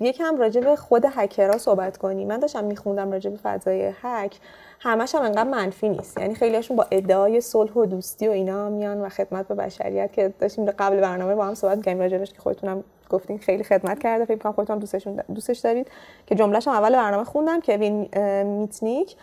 یکم 0.00 0.36
راجع 0.36 0.60
به 0.60 0.76
خود 0.76 1.04
هکرها 1.16 1.58
صحبت 1.58 1.96
کنیم. 1.96 2.28
من 2.28 2.38
داشتم 2.38 2.64
میخوندم 2.64 3.12
راجع 3.12 3.30
به 3.30 3.36
فضای 3.36 3.92
هک 4.02 4.38
همش 4.80 5.14
هم 5.14 5.22
انقدر 5.22 5.50
منفی 5.50 5.88
نیست. 5.88 6.18
یعنی 6.18 6.34
خیلیشون 6.34 6.76
با 6.76 6.86
ادعای 6.90 7.40
صلح 7.40 7.72
و 7.72 7.86
دوستی 7.86 8.28
و 8.28 8.30
اینا 8.30 8.68
میان 8.68 9.00
و 9.00 9.08
خدمت 9.08 9.48
به 9.48 9.54
بشریت 9.54 10.12
که 10.12 10.32
داشتیم 10.40 10.70
قبل 10.70 11.00
برنامه 11.00 11.34
با 11.34 11.44
هم 11.44 11.54
صحبت 11.54 11.76
می‌کردیم 11.76 12.02
راجعش 12.02 12.32
که 12.32 12.40
خودتونم 12.40 12.84
گفتین 13.10 13.38
خیلی 13.38 13.64
خدمت 13.64 13.98
کرده. 13.98 14.24
فکر 14.24 14.38
کنم 14.38 14.52
خودتون 14.52 14.78
دوستشون 14.78 15.22
دوستش 15.34 15.58
دارید. 15.58 15.90
که 16.26 16.34
جملهش 16.34 16.68
اول 16.68 16.92
برنامه 16.92 17.24
خوندم 17.24 17.60
کوین 17.60 18.08
میتنیک 18.44 19.16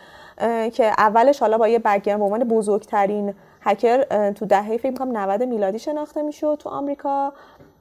که 0.72 0.84
اولش 0.84 1.40
حالا 1.40 1.58
با 1.58 1.68
یه 1.68 1.78
بگیرم 1.78 2.18
به 2.18 2.24
عنوان 2.24 2.44
بزرگترین 2.44 3.34
هکر 3.60 4.30
تو 4.30 4.46
دهه 4.46 4.76
فکر 4.76 4.94
کنم 4.94 5.16
90 5.16 5.42
میلادی 5.42 5.78
شناخته 5.78 6.22
می‌شد 6.22 6.56
تو 6.60 6.68
آمریکا. 6.68 7.32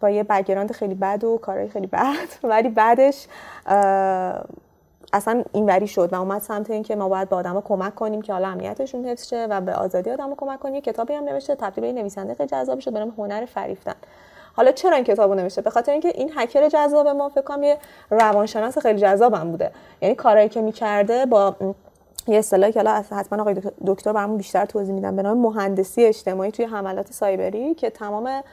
با 0.04 0.10
یه 0.10 0.24
بگراند 0.24 0.72
خیلی 0.72 0.94
بد 0.94 1.24
و 1.24 1.38
کارهای 1.38 1.70
خیلی 1.70 1.88
بد 1.88 2.28
ولی 2.44 2.70
بعدش 2.70 3.28
اصلا 5.14 5.44
اینوری 5.54 5.88
شد 5.88 6.14
و 6.14 6.16
اومد 6.16 6.42
سمت 6.42 6.72
اینکه 6.72 6.96
ما 6.96 7.10
باید 7.10 7.30
به 7.30 7.36
آدما 7.36 7.62
کمک 7.62 7.96
کنیم 7.96 8.22
که 8.22 8.34
حالا 8.34 8.48
امنیتشون 8.48 9.06
حفظ 9.06 9.28
شه 9.28 9.48
و 9.50 9.62
به 9.62 9.74
آزادی 9.74 10.10
آدما 10.10 10.36
کمک 10.36 10.60
کنیم. 10.60 10.76
یه 10.76 10.82
کتابی 10.82 11.14
هم 11.14 11.24
نوشته 11.24 11.56
تبدیل 11.56 11.84
به 11.84 11.92
نویسنده 11.92 12.34
خیلی 12.34 12.50
جذابی 12.50 12.82
شد 12.82 12.94
به 12.94 13.00
نام 13.00 13.14
هنر 13.18 13.46
فریفتن. 13.46 13.96
حالا 14.56 14.72
چرا 14.72 14.96
این 14.96 15.04
کتابو 15.04 15.36
نوشته؟ 15.36 15.62
به 15.62 15.70
خاطر 15.70 15.92
اینکه 15.92 16.12
این 16.16 16.32
هکر 16.36 16.70
جذاب 16.70 17.08
ما 17.08 17.30
فکر 17.30 17.42
کنم 17.42 17.64
یه 17.64 17.78
روانشناس 18.10 18.78
خیلی 18.78 19.00
جذابم 19.00 19.52
بوده. 19.52 19.72
یعنی 20.02 20.16
کارهایی 20.16 20.50
که 20.50 20.62
می‌کرده 20.62 21.26
با 21.26 21.56
یه 22.28 22.38
اصطلاحی 22.38 22.72
که 22.72 22.80
حالا 22.80 23.04
حتما 23.12 23.42
آقای 23.42 23.56
دکتر 23.86 24.14
برامون 24.14 24.38
بیشتر 24.38 24.66
توضیح 24.66 24.94
میدن 24.96 25.16
به 25.16 25.22
نام 25.22 25.38
مهندسی 25.38 26.06
اجتماعی 26.06 26.52
توی 26.52 26.66
حملات 26.66 27.14
سایبری 27.14 27.76
که 27.76 27.90
تمام 27.90 28.44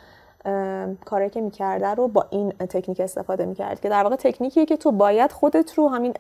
کاری 1.05 1.31
که 1.31 1.41
می‌کرده 1.41 1.87
رو 1.87 2.09
با 2.09 2.27
این 2.31 2.51
تکنیک 2.51 3.01
استفاده 3.01 3.45
می‌کرد 3.47 3.81
که 3.81 3.89
در 3.89 4.03
واقع 4.03 4.17
تکنیکیه 4.17 4.67
که 4.67 4.77
تو 4.77 4.93
باید 4.93 5.33
خودت 5.33 5.75
رو 5.75 5.89
همین 5.89 6.15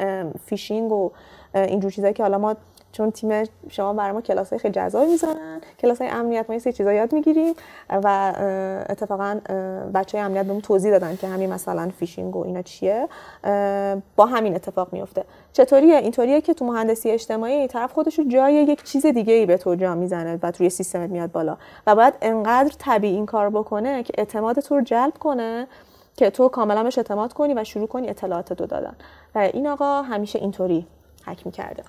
فیشینگ 0.46 0.92
و 0.92 1.10
اینجور 1.54 1.90
چیزایی 1.90 2.14
که 2.14 2.22
حالا 2.22 2.38
ما 2.38 2.56
چون 2.92 3.10
تیم 3.10 3.44
شما 3.68 3.92
برای 3.92 4.12
ما 4.12 4.20
کلاس 4.20 4.50
های 4.50 4.58
خیلی 4.58 4.74
جذابی 4.74 5.10
می‌ذارن 5.10 5.60
کلاس 5.78 6.00
های 6.00 6.10
امنیت 6.10 6.44
ما 6.48 6.54
یه 6.54 6.60
سری 6.60 6.72
چیزا 6.72 6.92
یاد 6.92 7.12
می‌گیریم 7.12 7.54
و 7.90 8.32
اتفاقا 8.88 9.40
بچه 9.94 10.18
های 10.18 10.24
امنیت 10.24 10.44
بهمون 10.44 10.60
توضیح 10.60 10.90
دادن 10.90 11.16
که 11.16 11.26
همین 11.26 11.52
مثلا 11.52 11.90
فیشینگ 11.98 12.36
و 12.36 12.44
اینا 12.44 12.62
چیه. 12.62 13.08
با 14.16 14.26
همین 14.26 14.54
اتفاق 14.54 14.92
میفته 14.92 15.24
چطوریه؟ 15.52 15.96
اینطوریه 15.96 16.40
که 16.40 16.54
تو 16.54 16.64
مهندسی 16.64 17.10
اجتماعی 17.10 17.68
طرف 17.68 17.92
خودش 17.92 18.18
رو 18.18 18.24
جای 18.28 18.54
یک 18.54 18.82
چیز 18.82 19.06
دیگه 19.06 19.34
ای 19.34 19.46
به 19.46 19.56
تو 19.56 19.74
جا 19.74 19.94
می‌زنه 19.94 20.38
و 20.42 20.50
توی 20.50 20.70
سیستمت 20.70 21.10
میاد 21.10 21.32
بالا. 21.32 21.56
و 21.86 21.94
باید 21.94 22.14
انقدر 22.22 22.74
طبیعی 22.78 23.14
این 23.14 23.26
کار 23.26 23.50
بکنه 23.50 24.02
که 24.02 24.12
اعتماد 24.18 24.60
تو 24.60 24.74
رو 24.74 24.82
جلب 24.82 25.14
کنه 25.18 25.66
که 26.16 26.30
تو 26.30 26.48
کاملا 26.48 26.82
بهش 26.82 26.98
اعتماد 26.98 27.32
کنی 27.32 27.54
و 27.54 27.64
شروع 27.64 27.86
کنی 27.86 28.08
اطلاعات 28.08 28.52
دو 28.52 28.66
دادن. 28.66 28.94
و 29.34 29.38
این 29.38 29.66
آقا 29.66 30.02
همیشه 30.02 30.38
اینطوری 30.38 30.86
حک 31.26 31.46
می‌کرده. 31.46 31.82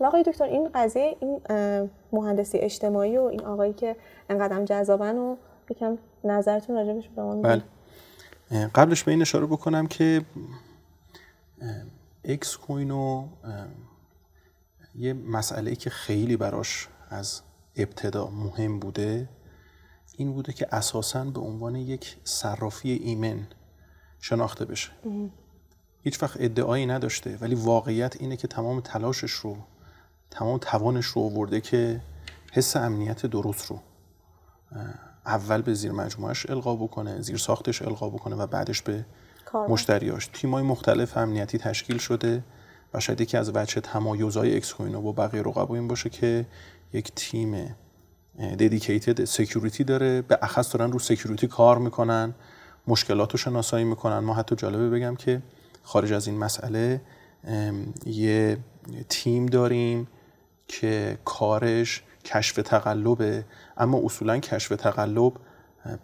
آقای 0.00 0.22
دکتر 0.22 0.44
این 0.44 0.70
قضیه 0.74 1.16
این 1.20 1.40
مهندسی 2.12 2.58
اجتماعی 2.58 3.18
و 3.18 3.22
این 3.22 3.44
آقایی 3.44 3.72
که 3.72 3.96
انقدر 4.28 4.64
جذابن 4.64 5.18
و 5.18 5.36
یکم 5.70 5.98
نظرتون 6.24 6.76
راجبش 6.76 7.08
به 7.08 7.22
ما 7.22 7.34
بله. 7.34 7.62
قبلش 8.74 9.04
به 9.04 9.10
این 9.10 9.20
اشاره 9.20 9.46
بکنم 9.46 9.86
که 9.86 10.24
اکس 12.24 12.56
کوینو 12.56 13.26
یه 14.94 15.12
مسئله 15.12 15.74
که 15.74 15.90
خیلی 15.90 16.36
براش 16.36 16.88
از 17.10 17.42
ابتدا 17.76 18.26
مهم 18.30 18.78
بوده 18.78 19.28
این 20.16 20.32
بوده 20.32 20.52
که 20.52 20.66
اساسا 20.72 21.24
به 21.24 21.40
عنوان 21.40 21.76
یک 21.76 22.16
صرافی 22.24 22.92
ایمن 22.92 23.46
شناخته 24.20 24.64
بشه. 24.64 24.90
هیچ 26.02 26.22
وقت 26.22 26.36
ادعایی 26.40 26.86
نداشته 26.86 27.38
ولی 27.40 27.54
واقعیت 27.54 28.16
اینه 28.20 28.36
که 28.36 28.48
تمام 28.48 28.80
تلاشش 28.80 29.32
رو 29.32 29.56
تمام 30.30 30.58
توانش 30.58 31.06
رو 31.06 31.22
آورده 31.22 31.60
که 31.60 32.00
حس 32.52 32.76
امنیت 32.76 33.26
درست 33.26 33.66
رو 33.66 33.80
اول 35.26 35.62
به 35.62 35.74
زیر 35.74 35.92
مجموعش 35.92 36.50
القا 36.50 36.76
بکنه 36.76 37.20
زیر 37.20 37.36
ساختش 37.36 37.82
القا 37.82 38.08
بکنه 38.08 38.36
و 38.36 38.46
بعدش 38.46 38.82
به 38.82 39.04
مشتریاش. 39.68 40.26
تیمای 40.26 40.62
مختلف 40.62 41.16
امنیتی 41.16 41.58
تشکیل 41.58 41.98
شده 41.98 42.44
و 42.94 43.00
شاید 43.00 43.20
یکی 43.20 43.36
از 43.36 43.50
وجه 43.54 43.80
تمایزهای 43.80 44.56
اکس 44.56 44.74
کوینو 44.74 45.00
با 45.00 45.12
بقیه 45.12 45.42
رقبا 45.42 45.74
این 45.74 45.88
باشه 45.88 46.10
که 46.10 46.46
یک 46.92 47.12
تیم 47.14 47.76
dedicated 48.38 49.24
security 49.24 49.84
داره 49.84 50.22
به 50.22 50.38
اخص 50.42 50.76
دارن 50.76 50.92
رو 50.92 50.98
security 50.98 51.46
کار 51.46 51.78
می‌کنن 51.78 52.34
مشکلاتو 52.86 53.38
شناسایی 53.38 53.84
می‌کنن. 53.84 54.18
ما 54.18 54.34
حتی 54.34 54.56
جالبه 54.56 54.90
بگم 54.90 55.16
که 55.16 55.42
خارج 55.82 56.12
از 56.12 56.26
این 56.26 56.38
مسئله 56.38 57.00
یه 58.06 58.58
تیم 59.08 59.46
داریم 59.46 60.08
که 60.68 61.18
کارش 61.24 62.02
کشف 62.24 62.56
تقلبه 62.56 63.44
اما 63.76 64.00
اصولا 64.04 64.38
کشف 64.38 64.68
تقلب 64.68 65.32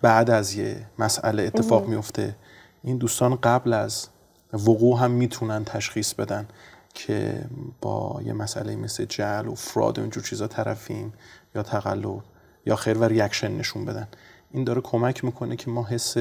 بعد 0.03 0.31
از 0.31 0.55
یه 0.55 0.87
مسئله 0.99 1.43
اتفاق 1.43 1.89
میفته. 1.89 2.37
این 2.83 2.99
دوستان 2.99 3.35
قبل 3.37 3.73
از 3.73 4.09
وقوع 4.53 5.01
هم 5.01 5.11
می‌تونن 5.11 5.65
تشخیص 5.65 6.15
بدن 6.15 6.49
که 6.95 7.45
با 7.81 8.21
یه 8.25 8.33
مسئله 8.33 8.77
مثل 8.77 9.05
جعل 9.05 9.49
و 9.49 9.55
fraud 9.55 9.99
و 9.99 10.01
اینجور 10.01 10.23
چیزا 10.23 10.47
طرفیم 10.47 11.13
یا 11.55 11.63
تقلب 11.63 12.23
یا 12.67 12.77
خیر 12.77 12.99
و 12.99 13.05
reaction 13.05 13.57
نشون 13.57 13.85
بدن. 13.85 14.09
این 14.51 14.65
داره 14.65 14.81
کمک 14.81 15.25
می‌کنه 15.25 15.57
که 15.57 15.71
ما 15.71 15.85
حس 15.85 16.17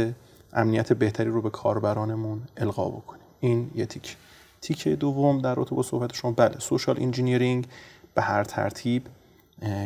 امنیت 0.54 0.94
بهتری 0.94 1.30
رو 1.30 1.42
به 1.42 1.50
کاربرانمون 1.50 2.42
القا 2.58 2.90
بکنیم. 2.90 3.24
این 3.40 3.72
یه 3.76 3.86
تیک 3.86 4.18
تیکه 4.62 4.96
دوم 4.96 5.42
در 5.42 5.56
رابطه 5.56 5.76
با 5.76 5.84
صحبت 5.84 6.14
شما. 6.14 6.32
بله 6.32 6.60
social 6.60 6.98
engineering 7.00 7.68
به 8.14 8.22
هر 8.22 8.44
ترتیب 8.44 9.08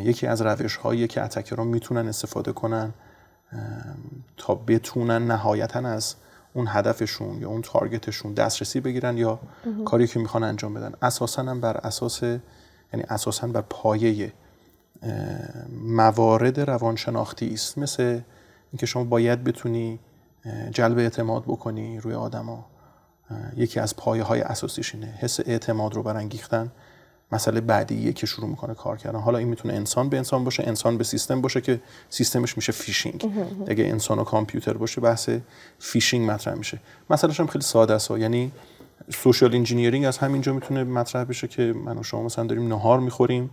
یکی 0.03 0.27
از 0.27 0.41
روش 0.41 0.75
هایی 0.75 1.07
که 1.07 1.21
attacker 1.21 1.62
ان 1.62 1.67
می‌تونن 1.67 2.07
استفاده 2.07 2.51
کنن 2.51 2.93
تا 4.37 4.55
بتونن 4.55 5.31
نهایتا 5.31 5.79
از 5.79 6.15
اون 6.53 6.67
هدفشون 6.69 7.41
یا 7.41 7.49
اون 7.49 7.61
تارگتشون 7.61 8.33
دسترسی 8.33 8.79
بگیرن 8.79 9.17
یا 9.17 9.39
کاری 9.85 10.07
که 10.07 10.19
می‌خوان 10.19 10.43
انجام 10.43 10.73
بدن. 10.73 10.93
اساسا 11.01 11.43
هم 11.43 11.61
بر 11.61 11.77
اساس 11.77 12.23
یعنی 12.23 13.05
اساسا 13.09 13.47
بر 13.47 13.61
پایه 13.61 14.33
موارد 15.81 16.59
روانشناختی 16.59 17.53
است. 17.53 17.77
مثل 17.77 18.21
اینکه 18.71 18.85
شما 18.85 19.03
باید 19.03 19.43
بتونی 19.43 19.99
جلب 20.71 20.97
اعتماد 20.97 21.43
بکنی 21.43 21.99
روی 21.99 22.13
آدما. 22.13 22.65
یکی 23.55 23.79
از 23.79 23.95
پایه 23.95 24.23
های 24.23 24.41
اساسیش 24.41 24.95
اینه 24.95 25.07
حس 25.07 25.39
اعتماد 25.39 25.93
رو 25.93 26.03
برانگیختن. 26.03 26.71
مسئله 27.33 27.61
بعدیه 27.61 28.13
که 28.13 28.27
شروع 28.27 28.49
می‌کنه 28.49 28.73
کار 28.73 28.97
کردن. 28.97 29.19
حالا 29.19 29.37
این 29.37 29.47
می‌تونه 29.47 29.73
انسان 29.73 30.09
به 30.09 30.17
انسان 30.17 30.43
باشه 30.43 30.63
انسان 30.67 30.97
به 30.97 31.03
سیستم 31.03 31.41
باشه 31.41 31.61
که 31.61 31.81
سیستمش 32.09 32.57
میشه 32.57 32.71
فیشینگ. 32.71 33.31
اگه 33.67 33.83
انسان 33.83 34.19
و 34.19 34.23
کامپیوتر 34.23 34.73
باشه 34.73 35.01
بحث 35.01 35.29
فیشینگ 35.79 36.31
مطرح 36.31 36.53
میشه. 36.53 36.79
مسئلهش 37.09 37.39
هم 37.39 37.47
خیلی 37.47 37.63
ساده 37.63 37.93
است. 37.93 38.11
یعنی 38.11 38.51
social 39.09 39.55
engineering 39.55 40.05
از 40.05 40.17
همینجا 40.17 40.53
می‌تونه 40.53 40.83
مطرح 40.83 41.23
بشه 41.23 41.47
که 41.47 41.73
من 41.85 41.97
و 41.97 42.03
شما 42.03 42.23
مثلا 42.23 42.45
داریم 42.45 42.67
نهار 42.67 42.99
می‌خوریم. 42.99 43.49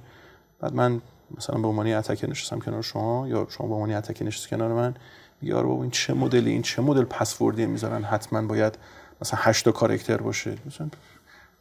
بعد 0.61 0.75
من 0.75 1.01
مثلا 1.37 1.61
به 1.61 1.69
عنوان 1.69 1.87
attacker 1.87 2.31
نشستم 2.31 2.59
کنار 2.59 2.83
شما 2.83 3.29
یا 3.29 3.47
شما 3.51 3.67
به 3.67 3.75
عنوان 3.75 3.93
attacker 3.93 4.25
نشست 4.25 4.49
کنار 4.49 4.73
من 4.73 4.95
میگه 5.43 5.55
آره 5.55 5.69
این 5.69 5.91
چه 5.91 6.15
مدلی 6.15 6.51
این 6.51 6.63
چه 6.63 6.83
مدل 6.83 7.05
پسوردی 7.05 7.67
می‌ذارن؟ 7.67 8.05
حتما 8.05 8.43
باید 8.43 8.79
مثلا 9.23 9.41
8 9.43 9.65
تا 9.65 9.73
کاراکتر 9.73 10.17
باشه. 10.17 10.55
مثلا 10.67 10.89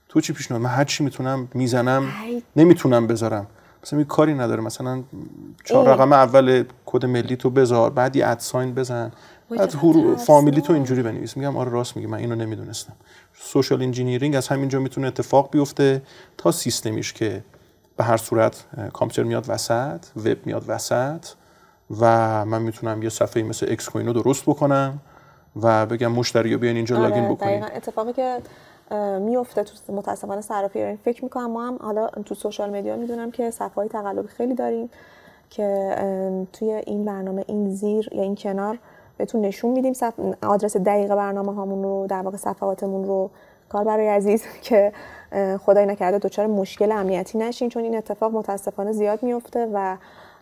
تو 0.10 0.22
چی 0.22 0.34
پیشنهاد 0.34 0.63
من 0.63 0.69
هر 0.69 0.84
چی 0.84 1.04
می‌تونم 1.04 1.48
می‌زنم 1.54 2.13
نمی‌تونم 2.56 3.08
بذارم. 3.08 3.48
مثلا 3.84 4.04
کاری 4.04 4.34
نداره 4.34 4.62
مثلا 4.62 5.04
چهار 5.65 5.88
رقم 5.88 6.13
اول 6.13 6.63
کد 6.86 7.06
ملی 7.06 7.36
تو 7.36 7.50
بذار 7.50 7.89
بعد 7.89 8.15
یه 8.15 8.28
at 8.28 8.43
sign 8.43 8.74
بزن. 8.74 9.12
بعد 9.50 9.69
فامیلی 10.17 10.62
تو 10.62 10.74
اینجوری 10.74 11.04
بنویس. 11.04 11.38
میگم 11.38 11.58
آره 11.58 11.72
راست 11.72 11.95
میگی. 11.95 12.08
من 12.08 12.17
اینو 12.17 12.36
نمی‌دونستم. 12.36 12.93
social 13.34 13.82
engineering 13.82 14.36
از 14.36 14.48
همینجا 14.48 14.80
می‌تونه 14.80 15.08
اتفاق 15.08 15.52
بیفته 15.52 16.02
تا 16.38 16.52
سیستمیش 16.52 17.13
که 17.13 17.43
به 17.98 18.04
هر 18.04 18.17
صورت 18.17 18.63
کامپیوتر 18.93 19.24
میاد 19.24 19.45
وسط 19.48 20.06
وب 20.26 20.38
میاد 20.45 20.63
وسط 20.67 21.26
و 22.00 22.45
من 22.45 22.62
می‌تونم 22.62 23.04
یه 23.04 23.10
صفحه 23.10 23.43
مثل 23.43 23.65
اکس 23.69 23.89
کوینو 23.89 24.13
درست 24.13 24.43
بکنم 24.43 25.00
و 25.62 25.86
بگم 25.86 26.12
مشتری 26.12 26.58
بیان 26.58 26.76
اینجا 26.76 26.98
آره، 26.98 27.08
login 27.08 27.30
بکنید 27.30 27.63
اتفاقی 27.76 28.13
که 28.13 28.38
میفته 29.19 29.63
تو 29.63 29.93
متاسفانه 29.93 30.41
صرافی 30.41 30.95
فکر 30.95 31.23
می‌کنم 31.23 31.52
ما 31.52 31.67
هم 31.67 31.78
حالا 31.82 32.08
تو 32.08 32.36
سوشال 32.36 32.78
مدیا 32.78 32.95
می‌دونم 32.95 33.32
که 33.32 33.52
صفحه 33.52 33.75
های 33.75 33.88
تقلبی 33.88 34.28
خیلی 34.28 34.54
داریم 34.54 34.89
که 35.49 35.95
توی 36.54 36.71
این 36.71 37.06
برنامه 37.06 37.45
این 37.47 37.69
زیر 37.69 38.10
یا 38.12 38.23
این 38.23 38.36
کنار 38.36 38.78
بهتون 39.17 39.41
نشون 39.41 39.71
میدیم. 39.71 39.93
آدرس 40.43 40.78
دقیق 40.78 41.15
برنامه 41.15 41.54
هامون 41.54 41.84
رو 41.84 42.08
در 42.10 42.21
واقع 42.21 42.38
صفحاتمون 42.38 43.06
رو. 43.06 43.30
کار 43.69 43.84
برای 43.84 44.08
عزیز 44.08 44.43
که 44.67 44.93
خدای 45.65 45.86
نکرده 45.86 46.17
دچار 46.17 46.47
مشکل 46.47 46.91
امنیتی 46.91 47.38
نشین. 47.38 47.69
چون 47.69 47.84
این 47.84 47.97
اتفاق 47.97 48.32
متاسفانه 48.34 48.91
زیاد 48.91 49.23
میفته 49.23 49.69
و 49.73 49.97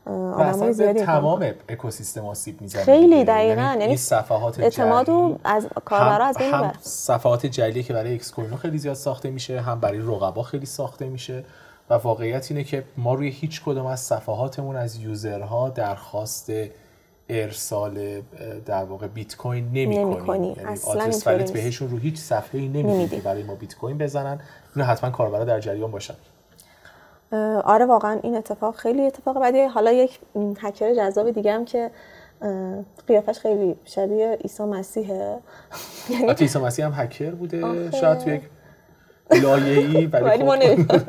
آدمای 0.07 0.73
زیادی 0.73 1.01
تمام 1.01 1.51
اکوسیستم 1.69 2.25
آسیب 2.25 2.61
می‌زنه 2.61 2.83
خیلی 2.83 3.23
دقیقاً. 3.23 3.61
یعنی, 3.61 3.83
یعنی 3.83 3.97
صفحات 3.97 4.59
اعتمادو 4.59 5.39
از 5.43 5.67
کاربرا 5.85 6.25
از 6.25 6.37
بین 6.37 6.53
هم 6.53 6.73
صفحات 6.81 7.45
جعلی 7.45 7.83
که 7.83 7.93
برای 7.93 8.15
اکس 8.15 8.31
کوینو 8.31 8.57
خیلی 8.57 8.77
زیاد 8.77 8.95
ساخته 8.95 9.29
میشه 9.29 9.61
هم 9.61 9.79
برای 9.79 9.99
رقبا 9.99 10.43
خیلی 10.43 10.65
ساخته 10.65 11.05
میشه 11.05 11.43
و 11.89 11.93
واقعیت 11.93 12.51
اینه 12.51 12.63
که 12.63 12.83
ما 12.97 13.13
روی 13.13 13.29
هیچ 13.29 13.61
کدوم 13.65 13.85
از 13.85 13.99
صفحاتمون 13.99 14.75
از 14.75 14.95
یوزرها 14.95 15.69
درخواست 15.69 16.51
ارسال 17.29 18.21
در 18.65 18.83
واقع 18.83 19.07
بیت 19.07 19.35
کوین 19.35 19.69
نمی 19.73 20.19
کنیم 20.27 20.55
یعنی 20.57 20.79
آدرس 20.87 21.51
بهشون 21.51 21.89
رو 21.89 21.97
هیچ 21.97 22.17
صفحه 22.17 22.61
ای 22.61 22.67
نمیدیم 22.67 23.09
که 23.09 23.17
برای 23.17 23.43
ما 23.43 23.55
بیت 23.55 23.75
کوین 23.75 23.97
بزنن. 23.97 24.39
اینو 24.75 24.87
حتما 24.87 25.09
کاربرا 25.09 25.43
در 25.43 25.59
جریان 25.59 25.91
باشن. 25.91 26.13
آره 27.63 27.85
واقعا 27.85 28.19
این 28.23 28.35
اتفاق 28.35 28.75
خیلی 28.75 29.01
اتفاق 29.01 29.39
بعدی 29.39 29.61
حالا 29.61 29.91
یک 29.91 30.19
هکر 30.61 30.93
جذاب 30.93 31.31
دیگه 31.31 31.53
هم 31.53 31.65
که 31.65 31.91
قیافش 33.07 33.39
خیلی 33.39 33.75
شبیه 33.85 34.37
عیسی 34.41 34.63
مسیحه. 34.63 35.37
یعنی 36.09 36.31
عیسی 36.31 36.59
مسیح 36.59 36.85
هم 36.85 36.93
هکر 36.95 37.31
بوده. 37.31 37.91
شاید 37.91 38.17
تو 38.17 38.29
یک 38.29 38.41
لایه‌ای 39.43 40.05
ولی 40.05 40.75
خب. 40.83 41.01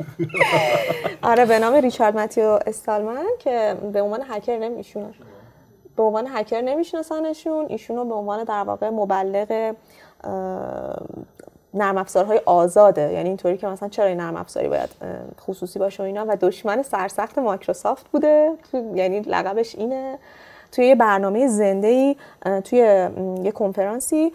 آره 1.21 1.45
به 1.45 1.59
نام 1.59 1.73
ریچارد 1.73 2.15
ماتیو 2.17 2.59
استالمن 2.67 3.25
که 3.39 3.77
به 3.93 4.01
عنوان 4.01 4.21
هکر 4.29 4.57
نمیشونه 4.57 5.13
به 5.95 6.03
عنوان 6.03 6.27
هکر 6.27 6.61
نمیشناسنشون. 6.61 7.65
ایشونو 7.69 8.05
به 8.05 8.13
عنوان 8.13 8.43
در 8.43 8.63
واقع 8.63 8.89
مبلغ 8.89 9.75
نرم 11.73 11.97
افزارهای 11.97 12.41
آزاده. 12.45 13.13
یعنی 13.13 13.29
اینطوری 13.29 13.57
که 13.57 13.67
مثلا 13.67 13.89
چرا 13.89 14.05
این 14.05 14.17
نرم 14.17 14.35
افزاری 14.35 14.67
باید 14.67 14.89
خصوصی 15.41 15.79
باشه 15.79 16.03
و 16.03 16.05
اینا. 16.05 16.25
و 16.27 16.37
دشمن 16.41 16.83
سرسخت 16.83 17.37
مایکروسافت 17.37 18.09
بوده. 18.09 18.51
یعنی 18.95 19.19
لقبش 19.19 19.75
اینه. 19.75 20.17
توی 20.71 20.85
یه 20.85 20.95
برنامه 20.95 21.47
زنده 21.47 21.87
ای 21.87 22.15
توی 22.61 23.09
یه 23.43 23.51
کنفرانسی 23.51 24.33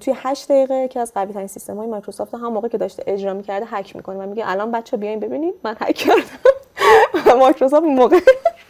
توی 0.00 0.14
هشت 0.16 0.48
دقیقه 0.48 0.88
که 0.88 1.00
از 1.00 1.14
قوی 1.14 1.32
ترین 1.32 1.46
سیستم 1.46 1.76
های 1.76 1.86
مایکروسافت 1.86 2.34
هم 2.34 2.52
موقع 2.52 2.68
که 2.68 2.78
داشته 2.78 3.04
اجرا 3.06 3.34
می‌کرده 3.34 3.66
هک 3.70 3.96
می‌کنه 3.96 4.18
و 4.18 4.26
میگه 4.26 4.44
الان 4.46 4.72
بچه 4.72 4.96
بیاین 4.96 5.20
ببینید 5.20 5.54
من 5.64 5.76
هک 5.80 5.94
کردم. 5.94 7.34
مایکروسافت 7.40 7.84
موقع 7.84 8.18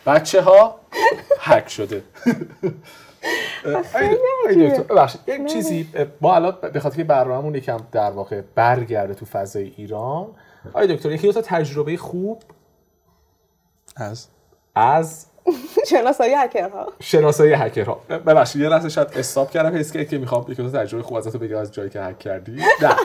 بچه 0.07 0.43
ها 0.43 0.77
هک 1.41 1.69
شده. 1.69 2.03
ببخشید 4.89 5.21
یک 5.27 5.47
چیزی 5.47 5.89
ما 6.21 6.35
الان 6.35 6.57
به 6.73 6.81
خاطر 6.81 6.97
که 6.97 7.05
برنامه‌مون 7.05 7.55
یکم 7.55 7.79
در 7.93 8.11
واقع 8.11 8.41
برگرده 8.55 9.15
تو 9.15 9.27
فضای 9.27 9.73
ایران 9.77 10.27
آیا 10.73 10.87
دکتر 10.87 11.13
یکی 11.13 11.27
دو 11.27 11.33
تا 11.33 11.43
تجربه 11.43 11.97
خوب 11.97 12.43
از؟ 13.97 14.27
از 14.75 15.27
شناسایی 15.91 16.35
هکرها. 16.35 16.93
شناسایی 17.01 17.53
هکرها. 17.53 17.95
ببخشید 18.09 18.63
یه 18.63 18.69
لحظه 18.69 18.89
شاید 18.89 19.09
استاپ 19.17 19.51
کردم 19.51 19.77
حس 19.79 19.93
که 19.93 20.19
می‌خوام 20.19 20.43
یکی 20.49 20.63
دو 20.63 20.71
تا 20.71 20.79
تجربه 20.85 21.03
خوب 21.03 21.17
ازتون 21.17 21.41
بگم 21.41 21.57
از 21.57 21.73
جایی 21.73 21.91
که 21.91 22.01
هک 22.01 22.19
کردی. 22.19 22.53
نه. 22.83 22.97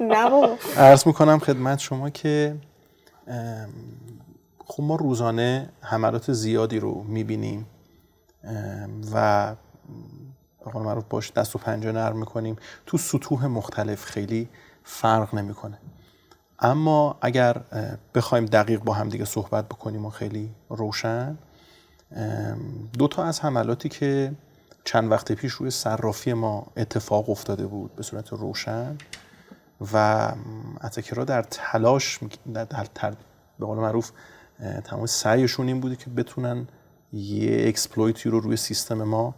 نه. 0.14 0.30
بابا. 0.30 0.56
عرض 0.76 1.06
می‌کنم 1.06 1.38
خدمت 1.38 1.78
شما 1.78 2.10
که 2.10 2.56
خب 4.66 4.82
ما 4.82 4.96
روزانه 4.96 5.68
حملات 5.80 6.32
زیادی 6.32 6.80
رو 6.80 7.04
می‌بینیم. 7.08 7.66
و 9.12 9.54
به 10.64 10.70
قول 10.72 10.82
معروف 10.82 11.04
باش 11.10 11.32
دست 11.32 11.56
و 11.56 11.58
پنجه 11.58 11.92
نرم 11.92 12.18
می‌کنیم. 12.18 12.56
تو 12.86 12.98
سطوح 12.98 13.46
مختلف 13.46 14.04
خیلی 14.04 14.48
فرق 14.84 15.34
نمی‌کنه. 15.34 15.78
اما 16.58 17.18
اگر 17.20 17.60
بخوایم 18.14 18.44
دقیق 18.44 18.80
با 18.80 18.94
هم 18.94 19.08
دیگه 19.08 19.24
صحبت 19.24 19.66
بکنیم 19.66 20.06
و 20.06 20.10
خیلی 20.10 20.50
روشن 20.68 21.38
دو 22.98 23.08
تا 23.08 23.24
از 23.24 23.40
حملاتی 23.40 23.88
که 23.88 24.32
چند 24.84 25.10
وقت 25.10 25.32
پیش 25.32 25.52
روی 25.52 25.70
صرافی 25.70 26.32
ما 26.32 26.66
اتفاق 26.76 27.30
افتاده 27.30 27.66
بود 27.66 27.96
به 27.96 28.02
صورت 28.02 28.28
روشن 28.32 28.96
و 29.92 30.28
attacker 30.84 31.20
ها 31.20 31.24
در 31.24 31.42
تلاش 31.42 32.18
در 32.54 32.64
به 33.58 33.66
قول 33.66 33.78
معروف 33.78 34.10
تمام 34.84 35.06
سعیشون 35.06 35.66
این 35.66 35.80
بوده 35.80 35.96
که 35.96 36.10
بتونن 36.10 36.66
یه 37.12 37.68
exploit 37.68 38.20
ی 38.20 38.28
رو 38.28 38.40
روی 38.40 38.56
سیستم 38.56 39.02
ما 39.02 39.34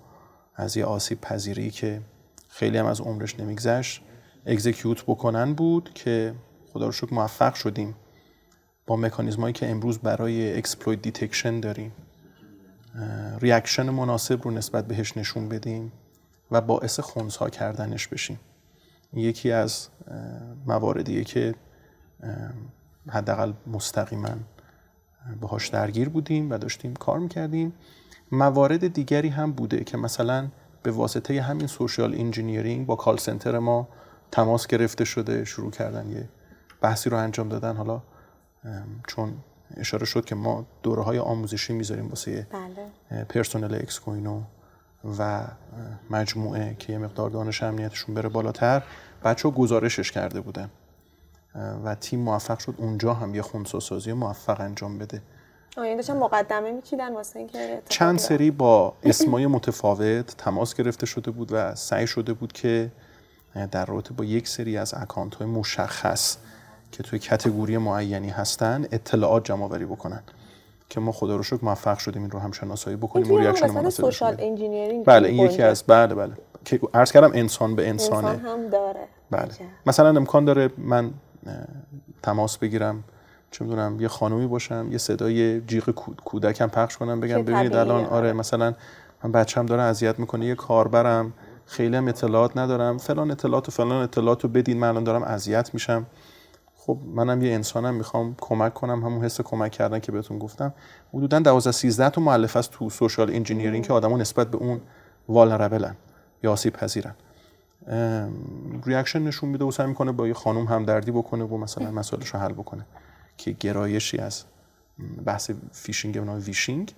از 0.55 0.77
یه 0.77 0.85
آسیب 0.85 1.21
پذیری 1.21 1.71
که 1.71 2.01
خیلی 2.49 2.79
هم 2.79 2.87
از 2.87 3.01
عمرش 3.01 3.41
نمیگذشت 3.41 4.03
execute 4.47 5.03
بکنن 5.03 5.55
بود 5.55 5.91
که 5.95 6.35
خدا 6.73 6.87
رو 6.87 6.93
شکر 6.93 7.15
موفق 7.15 7.55
شدیم 7.55 7.95
با 8.87 8.97
مکانیزم 8.97 9.41
هایی 9.41 9.53
که 9.53 9.71
امروز 9.71 9.99
برای 9.99 10.59
exploit 10.59 11.03
detection 11.03 11.61
داریم. 11.61 11.93
reaction 13.41 13.91
مناسب 13.91 14.43
رو 14.43 14.51
نسبت 14.51 14.87
بهش 14.87 15.17
نشون 15.17 15.49
بدیم 15.49 15.93
و 16.51 16.61
باعث 16.61 17.01
خونسا 17.01 17.51
کردنش 17.51 18.09
بشیم. 18.09 18.41
یکی 19.13 19.53
از 19.53 19.89
مواردیه 20.67 21.25
که 21.25 21.55
حداقل 23.09 23.53
مستقیما 23.67 24.29
باهاش 25.41 25.69
درگیر 25.69 26.09
بودیم 26.09 26.51
و 26.51 26.59
داشتیم 26.59 26.95
کار 26.95 27.19
می‌کردیم. 27.19 27.73
موارد 28.33 28.93
دیگری 28.93 29.29
هم 29.29 29.53
بوده 29.53 29.85
که 29.85 29.97
مثلا 29.97 30.49
به 30.83 30.91
واسطه 30.91 31.43
همین 31.43 31.67
social 31.67 32.15
engineering 32.15 32.87
با 32.87 32.97
call 32.97 33.17
center 33.17 33.59
ما 33.59 33.89
تماس 34.33 34.67
گرفته 34.67 35.05
شده 35.05 35.45
شروع 35.45 35.71
کردن 35.71 36.11
یه 36.11 36.29
بحثی 36.81 37.11
رو 37.11 37.17
انجام 37.17 37.49
دادن. 37.49 37.77
حالا 37.77 38.03
چون 39.07 39.33
اشاره 39.77 40.07
شد 40.07 40.25
که 40.25 40.35
ما 40.35 40.67
دوره 40.83 41.03
های 41.03 41.19
آموزشی 41.19 41.73
می‌ذاریم 41.73 42.09
واسه 42.09 42.47
بله. 42.51 43.25
پرسنل 43.25 43.75
اکس 43.75 44.01
کوینو 44.01 44.43
و 45.19 45.45
مجموعه 46.11 46.77
که 46.79 46.93
یه 46.93 46.99
مقدار 46.99 47.31
دانش 47.31 47.63
امنیتشون 47.63 48.15
بره 48.15 48.29
بالاتر. 48.29 48.83
بچه 49.25 49.49
ها 49.49 49.55
گزارشش 49.55 50.13
کرده 50.13 50.41
بودن. 50.41 50.71
و 51.85 51.95
تیم 51.95 52.21
موفق 52.21 52.59
شد 52.59 52.75
اونجا 52.79 53.15
هم 53.15 53.35
یه 53.35 53.43
خونساسازی 53.43 54.13
موفق 54.13 54.61
انجام 54.61 54.99
بده 54.99 55.23
آیا 55.77 55.97
داشتن 55.97 56.17
مقدمه 56.17 56.73
میچیدن 56.73 57.15
واسه 57.15 57.39
اینکه 57.39 57.83
چند؟ 57.89 58.19
سری 58.19 58.51
با 58.51 58.93
اسمای 59.03 59.47
متفاوت 59.47 60.37
تماس 60.37 60.75
گرفته 60.75 61.07
شده 61.07 61.31
بود 61.31 61.49
و 61.53 61.75
سعی 61.75 62.07
شده 62.07 62.33
بود 62.33 62.53
که 62.53 62.91
در 63.71 63.85
رابطه 63.85 64.15
با 64.15 64.25
یک 64.25 64.49
سری 64.49 64.77
از 64.77 64.95
account 64.95 65.35
های 65.35 65.47
مشخص 65.47 66.37
که 66.93 67.03
توی 67.03 67.19
category 67.19 67.79
معینی 67.79 68.31
هستن 68.31 68.87
اطلاعات 68.93 69.45
جمع 69.45 69.65
آوری 69.65 69.85
بکنن 69.85 70.23
که 70.89 71.01
ما 71.01 71.13
خدا 71.13 71.37
رو 71.37 71.43
شکر 71.43 71.65
موفق 71.65 71.99
شدیم 71.99 72.23
این 72.23 72.31
رو 72.31 72.39
هم 72.39 72.53
شناسایی 72.53 72.97
بکنیم 72.97 73.33
و 73.33 73.39
reaction 73.39 73.71
مناسب 73.71 74.03
social. 74.03 74.37
engineering 74.39 75.05
بله 75.05 75.29
این 75.29 75.47
یکی 75.47 75.63
از 75.63 75.85
بله 75.87 76.15
بله 76.15 76.33
که 76.65 76.81
عرض 76.95 77.13
کردم 77.13 77.31
انسان 77.35 77.77
به 77.77 77.89
انسان 77.89 78.25
انسانه 78.25 78.51
هم 78.51 78.69
داره 78.69 79.09
بله. 79.31 79.49
مثلا 79.87 80.09
امکان 80.09 80.45
داره 80.45 80.71
من 80.79 81.11
تماس 82.23 82.59
بگیرم. 82.59 83.05
چه 83.51 83.65
می‌دونم 83.65 84.01
یه 84.01 84.09
خانومی 84.09 84.47
باشم 84.47 84.89
یه 84.91 84.99
صدای 84.99 85.61
جیغ 85.61 85.91
کود- 85.91 86.21
کودکم 86.25 86.67
پخش 86.67 86.97
کنم 86.97 87.21
بگم 87.21 87.43
ببینید 87.43 87.77
الان 87.77 88.05
آره. 88.05 88.33
مثلا 88.33 88.75
من 89.25 89.33
بچم 89.33 89.67
داره 89.67 89.83
اذیت 89.83 90.19
می‌کنه 90.19 90.47
یه 90.47 90.55
کاربرم 90.55 91.33
خیلی 91.67 91.97
هم 91.97 92.09
اطلاعات 92.09 92.57
ندارم. 92.57 92.99
فلان 92.99 93.31
اطلاعات 93.31 93.69
و 93.69 93.73
فلان 93.73 94.03
اطلاعات 94.03 94.43
رو 94.45 94.49
بدین 94.49 94.79
من 94.79 94.89
الان 94.89 95.05
دارم 95.05 95.23
اذیت 95.23 95.71
میشم. 95.75 96.07
خب 96.77 96.99
منم 97.15 97.43
یه 97.43 97.55
انسانم 97.55 97.95
می‌خوام 97.95 98.37
کمک 98.41 98.75
کنم 98.75 99.05
همون 99.05 99.25
حس 99.25 99.41
کمک 99.41 99.73
کردن 99.73 99.99
که 99.99 100.13
بهتون 100.13 100.39
گفتم. 100.39 100.75
حدودا 101.15 101.39
12 101.39 101.73
13 101.73 102.11
تا 102.11 102.21
مؤلفه 102.21 102.59
است 102.59 102.71
تو 102.71 102.91
social 102.91 103.31
engineering 103.31 103.87
که 103.87 103.93
آدما 103.93 104.17
نسبت 104.17 104.51
به 104.51 104.59
اون 104.59 104.81
والنربلن 105.29 105.97
یا 106.43 106.53
آسیب 106.53 106.73
پذیرن. 106.73 107.15
reaction 108.87 109.23
نشون 109.23 109.49
میده 109.49 109.65
و 109.65 109.71
سعی 109.71 109.87
می‌کنه 109.87 110.13
با 110.13 110.29
یه 110.29 110.35
خانم 110.35 110.65
همدردی 110.65 111.11
بکنه 111.11 111.45
و 111.45 111.57
مثلا 111.57 111.91
مسائلش 111.91 112.29
رو 112.29 112.41
حل 112.41 112.53
بکنه 112.53 112.87
که 113.37 113.51
گرایشی 113.51 114.19
از 114.19 114.45
بحث 115.25 115.51
فیشینگ 115.73 116.19
نام 116.19 116.43
vishing 116.47 116.95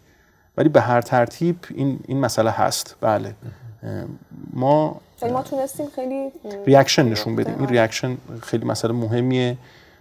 ولی 0.57 0.69
به 0.69 0.81
هر 0.81 1.01
ترتیب 1.01 1.57
این 1.71 2.01
این 2.09 2.21
مسئله 2.21 2.51
هست. 2.51 2.97
بله. 3.01 3.35
ما 4.53 5.01
ولی 5.23 5.33
ما 5.33 5.43
تونستیم 5.43 5.87
خیلی 5.95 6.33
reaction 6.67 7.09
نشون 7.09 7.37
بدیم. 7.37 7.55
این 7.59 7.69
reaction 7.69 8.17
خیلی 8.43 8.65
مسئله 8.65 8.93
مهمیه 8.93 9.57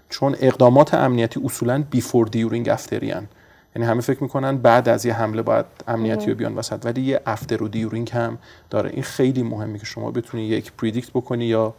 چون 0.10 0.36
اقدامات 0.42 0.94
امنیتی 0.94 1.42
اصولا 1.44 1.84
before 1.92 2.28
during 2.28 2.70
after 2.70 3.18
ان 3.18 3.28
یعنی 3.76 3.88
همه 3.88 4.02
فکر 4.02 4.24
می‌کنن 4.24 4.58
بعد 4.58 4.90
از 4.90 5.06
یه 5.06 5.14
حمله 5.14 5.42
باید 5.42 5.66
امنیتی 5.88 6.30
رو 6.32 6.38
بیان 6.38 6.56
وسط 6.56 6.86
ولی 6.86 7.02
یه 7.02 7.22
after 7.26 7.64
و 7.64 7.68
during 7.68 8.10
هم 8.10 8.38
داره. 8.70 8.90
این 8.90 9.04
خیلی 9.04 9.44
مهمه 9.44 9.80
که 9.80 9.86
شما 9.86 10.12
بتونی 10.12 10.44
یک 10.44 10.72
predict 10.74 11.10
بکنی 11.10 11.46
یا 11.46 11.74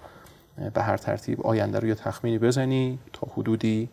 به 0.74 0.82
هر 0.82 0.96
ترتیب 0.96 1.46
آینده 1.46 1.78
رو 1.78 1.88
یه 1.88 1.94
تخمینی 1.94 2.38
بزنی 2.38 2.98
تا 3.12 3.26
حدودی 3.36 3.88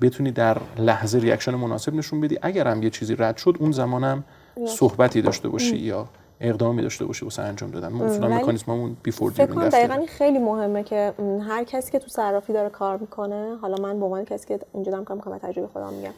بتونی 0.00 0.30
در 0.30 0.58
لحظه 0.78 1.18
reaction 1.18 1.54
مناسب 1.54 1.94
نشون 1.94 2.20
بدی. 2.20 2.38
اگر 2.42 2.68
هم 2.68 2.82
یه 2.82 2.90
چیزی 2.90 3.16
رد 3.16 3.36
شد 3.36 3.56
اون 3.60 3.72
زمانم 3.72 4.24
صحبتی 4.66 5.22
داشته 5.22 5.48
باشی 5.48 5.76
یا 5.76 6.08
اقدامی 6.40 6.82
داشته 6.82 7.04
باشی 7.04 7.24
واسه 7.24 7.42
انجام 7.42 7.70
دادن. 7.70 7.88
ما 7.88 8.04
اصولا 8.04 8.28
مکانیزممون 8.28 8.96
before 9.02 9.32
فکر 9.32 9.44
during 9.44 9.66
after 9.66 9.78
دقیقا 9.78 9.94
این 9.94 10.06
خیلی 10.06 10.38
مهمه 10.38 10.82
که 10.82 11.12
هر 11.48 11.64
کسی 11.64 11.92
که 11.92 11.98
تو 11.98 12.08
صرافی 12.08 12.52
داره 12.52 12.68
کار 12.68 12.96
می‌کنه 12.96 13.56
حالا 13.62 13.82
من 13.82 13.98
به 13.98 14.04
عنوان 14.04 14.24
کسی 14.24 14.46
که 14.48 14.60
اینجا 14.74 14.92
دارم 14.92 15.04
کار 15.04 15.16
می‌کنم 15.16 15.38
تجربه 15.38 15.68
خودم 15.68 15.92
میگم. 15.92 16.12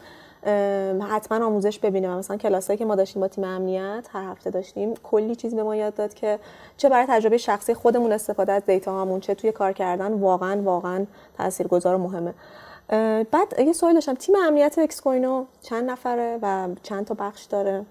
حتما 1.09 1.45
آموزش 1.45 1.79
ببینه 1.79 2.09
و 2.09 2.17
مثلا 2.17 2.37
کلاسایی 2.37 2.79
که 2.79 2.85
ما 2.85 2.95
داشتیم 2.95 3.21
با 3.21 3.27
تیم 3.27 3.43
امنیت 3.43 4.07
هر 4.13 4.31
هفته 4.31 4.49
داشتیم 4.49 4.93
کلی 4.93 5.35
چیز 5.35 5.55
به 5.55 5.63
ما 5.63 5.75
یاد 5.75 5.95
داد 5.95 6.13
که 6.13 6.39
چه 6.77 6.89
برای 6.89 7.05
تجربه 7.09 7.37
شخصی 7.37 7.73
خودمون 7.73 8.11
استفاده 8.11 8.51
از 8.51 8.65
دیتا 8.65 8.91
هامون 8.91 9.19
چه 9.19 9.35
توی 9.35 9.51
کار 9.51 9.73
کردن 9.73 10.13
واقعا 10.13 10.61
واقعا 10.61 11.05
تاثیرگذار 11.37 11.95
و 11.95 11.97
مهمه. 11.97 12.33
بعد 13.31 13.59
یه 13.59 13.73
سوال 13.73 13.93
داشتم. 13.93 14.13
تیم 14.13 14.35
امنیت 14.35 14.79
اکس 14.79 15.01
کوینو 15.01 15.45
چند 15.61 15.89
نفره 15.89 16.39
و 16.41 16.67
چند 16.83 17.05
تا 17.05 17.13
بخش 17.13 17.43
داره؟ 17.43 17.85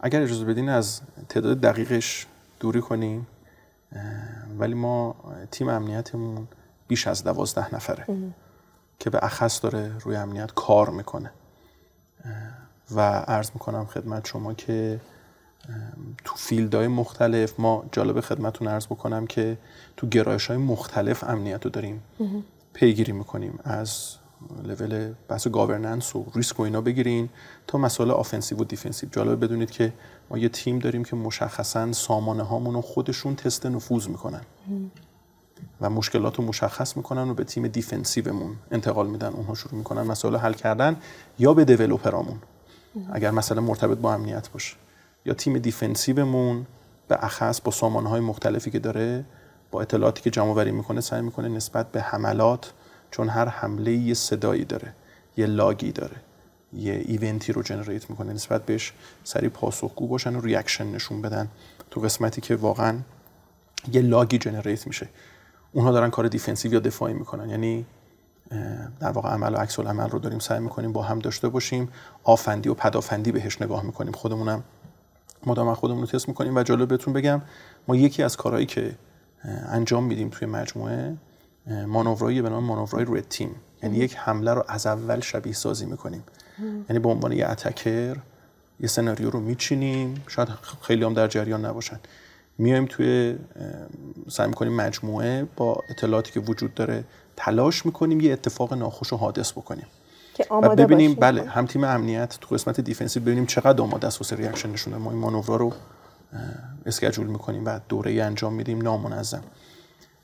اگر 0.00 0.22
اجازه 0.22 0.44
بدین 0.44 0.68
از 0.68 1.00
تعداد 1.28 1.60
دقیقش 1.60 2.26
دوری 2.60 2.80
کنیم 2.80 3.26
ولی 4.58 4.74
ما 4.74 5.16
تیم 5.50 5.68
امنیتمون 5.68 6.48
بیش 6.88 7.06
از 7.06 7.24
دوازده 7.24 7.74
نفره. 7.74 8.06
که 8.98 9.10
به 9.10 9.18
اخص 9.22 9.62
داره 9.62 9.98
روی 9.98 10.16
امنیت 10.16 10.50
کار 10.54 10.90
می‌کنه. 10.90 11.30
و 12.94 13.00
عرض 13.00 13.50
می‌کنم 13.54 13.86
خدمت 13.86 14.26
شما 14.26 14.54
که 14.54 15.00
تو 16.24 16.34
field 16.36 16.73
های 16.73 16.88
مختلف 16.88 17.60
ما 17.60 17.84
جالب 17.92 18.20
خدمتون 18.20 18.68
عرض 18.68 18.86
بکنم 18.86 19.26
که 19.26 19.58
تو 19.96 20.06
گرایش 20.06 20.46
های 20.46 20.56
مختلف 20.56 21.24
امنیت 21.24 21.64
رو 21.64 21.70
داریم 21.70 22.02
پیگیری 22.72 23.12
می‌کنیم. 23.12 23.58
از 23.64 24.16
لول 24.64 25.12
بحث 25.28 25.48
governance 25.48 26.16
و 26.16 26.26
ریسک 26.34 26.60
و 26.60 26.62
اینا 26.62 26.80
بگیرین 26.80 27.28
تا 27.66 27.78
مسائل 27.78 28.10
offensive 28.10 28.58
و 28.58 28.64
defensive 28.64 29.08
جالب 29.08 29.44
بدونید 29.44 29.70
که 29.70 29.92
ما 30.30 30.38
یه 30.38 30.48
تیم 30.48 30.78
داریم 30.78 31.04
که 31.04 31.16
مشخصا 31.16 31.92
سامانه 31.92 32.42
هامون 32.42 32.74
رو 32.74 32.80
خودشون 32.80 33.36
تست 33.36 33.66
نفوذ 33.66 34.08
می‌کنن. 34.08 34.40
و 35.80 35.90
مشکلات 35.90 36.36
رو 36.36 36.44
مشخص 36.44 36.96
می‌کنن 36.96 37.30
و 37.30 37.34
به 37.34 37.44
تیم 37.44 37.68
defensive 37.68 38.34
مون 38.34 38.56
انتقال 38.70 39.06
میدن. 39.06 39.28
اونها 39.28 39.54
شروع 39.54 39.74
می‌کنن 39.74 40.02
مسائل 40.02 40.36
حل 40.36 40.52
کردن 40.52 40.96
یا 41.38 41.54
به 41.54 41.64
developer 41.64 42.15
امون. 42.15 42.38
اگر 43.12 43.30
مثلا 43.30 43.60
مرتبط 43.60 43.98
با 43.98 44.14
امنیت 44.14 44.50
باشه. 44.50 44.76
یا 45.26 45.34
تیم 45.34 45.58
defensive 45.58 46.39
مون 46.39 46.66
به 47.08 47.24
اخص 47.24 47.60
با 47.60 47.72
سامانه 47.72 48.08
های 48.08 48.20
مختلفی 48.20 48.70
که 48.70 48.78
داره 48.78 49.24
با 49.70 49.82
اطلاعاتی 49.82 50.22
که 50.22 50.30
جمع 50.30 50.50
آوری 50.50 50.70
می‌کنه 50.70 51.00
سعی 51.00 51.22
می‌کنه 51.22 51.48
نسبت 51.48 51.92
به 51.92 52.02
حملات 52.02 52.72
چون 53.10 53.28
هر 53.28 53.48
حمله 53.48 53.92
یه 53.92 54.14
صدایی 54.14 54.64
داره 54.64 54.92
یه 55.36 55.46
log 55.46 55.81
ی 55.81 55.92
داره 55.92 56.16
یه 56.72 57.04
event 57.06 57.44
ی 57.44 57.52
رو 57.52 57.62
generate 57.62 58.10
می‌کنه 58.10 58.32
نسبت 58.32 58.66
بهش 58.66 58.92
سری 59.24 59.48
پاسخگو 59.48 60.06
باشن 60.06 60.36
و 60.36 60.40
reaction 60.40 60.86
نشون 60.86 61.22
بدن 61.22 61.48
تو 61.90 62.00
قسمتی 62.00 62.40
که 62.40 62.56
واقعا 62.56 62.98
یه 63.92 64.02
log 64.02 64.38
ی 64.38 64.43
generate 64.43 64.86
میشه. 64.86 65.08
اونها 65.72 65.92
دارن 65.92 66.10
کار 66.10 66.28
defensive 66.28 66.72
یا 66.72 66.80
دفاعی 66.80 67.14
می‌کنن. 67.14 67.50
یعنی 67.50 67.86
در 69.00 69.10
واقع 69.10 69.28
عمل 69.28 69.54
و 69.54 69.56
عکس 69.56 69.80
عمل 69.80 70.08
رو 70.08 70.18
داریم 70.18 70.38
سعی 70.38 70.60
می‌کنیم 70.60 70.92
با 70.92 71.02
هم 71.02 71.18
داشته 71.18 71.48
باشیم 71.48 71.88
آفندی 72.24 72.68
و 72.68 72.74
پدافندی 72.74 73.32
بهش 73.32 73.62
نگاه 73.62 73.82
می‌کنیم. 73.82 74.12
خودمونم 74.12 74.64
مدام 75.46 75.74
خودمون 75.74 76.00
رو 76.00 76.06
تست 76.06 76.28
می‌کنیم 76.28 76.56
و 76.56 76.62
جالب 76.62 76.88
بهتون 76.88 77.14
بگم 77.14 77.42
ما 77.88 77.96
یکی 77.96 78.22
از 78.22 78.36
کارهایی 78.36 78.66
که 78.66 78.94
انجام 79.68 80.04
میدیم 80.04 80.28
توی 80.28 80.48
مجموعه 80.48 81.16
مانورایی 81.86 82.42
به 82.42 82.48
نام 82.48 82.64
مانورای 82.64 83.04
red 83.08 83.28
team 83.28 83.54
یعنی 83.82 83.96
یک 83.96 84.16
حمله 84.16 84.54
رو 84.54 84.64
از 84.68 84.86
اول 84.86 85.20
شبیه 85.20 85.52
سازی 85.52 85.86
می‌کنیم. 85.86 86.24
یعنی 86.88 86.98
به 86.98 87.08
عنوان 87.08 87.32
یه 87.32 87.46
attacker 87.46 88.16
یه 88.80 88.88
سناریو 88.88 89.30
رو 89.30 89.40
میچینیم. 89.40 90.24
شاید 90.28 90.48
خیلی 90.82 91.04
هم 91.04 91.14
در 91.14 91.28
جریان 91.28 91.64
نباشن. 91.64 92.00
میایم 92.58 92.86
توی 92.86 93.36
سعی 94.28 94.48
می‌کنیم 94.48 94.72
مجموعه 94.72 95.46
با 95.56 95.82
اطلاعاتی 95.90 96.32
که 96.32 96.40
وجود 96.40 96.74
داره 96.74 97.04
تلاش 97.36 97.86
می‌کنیم 97.86 98.20
یه 98.20 98.32
اتفاق 98.32 98.74
ناخوشو 98.74 99.16
حادث 99.16 99.52
بکنیم. 99.52 99.86
که 100.34 100.46
و 100.50 100.76
ببینیم 100.76 101.14
بله 101.14 101.44
هم 101.44 101.66
تیم 101.66 101.84
امنیت 101.84 102.38
تو 102.40 102.54
قسمت 102.54 102.80
defensive 102.80 103.22
ببینیم 103.22 103.46
چقدر 103.46 103.82
آماده 103.82 104.06
است 104.06 104.20
واسه 104.20 104.36
reaction 104.36 104.70
نشونه 104.70 104.96
ما 104.96 105.10
این 105.10 105.20
مانورا 105.20 105.56
رو 105.56 105.72
schedule 106.86 107.26
می‌کنیم 107.26 107.64
و 107.64 107.80
دوره 107.88 108.22
انجام 108.22 108.54
میدیم 108.54 108.82
نامنظم. 108.82 109.42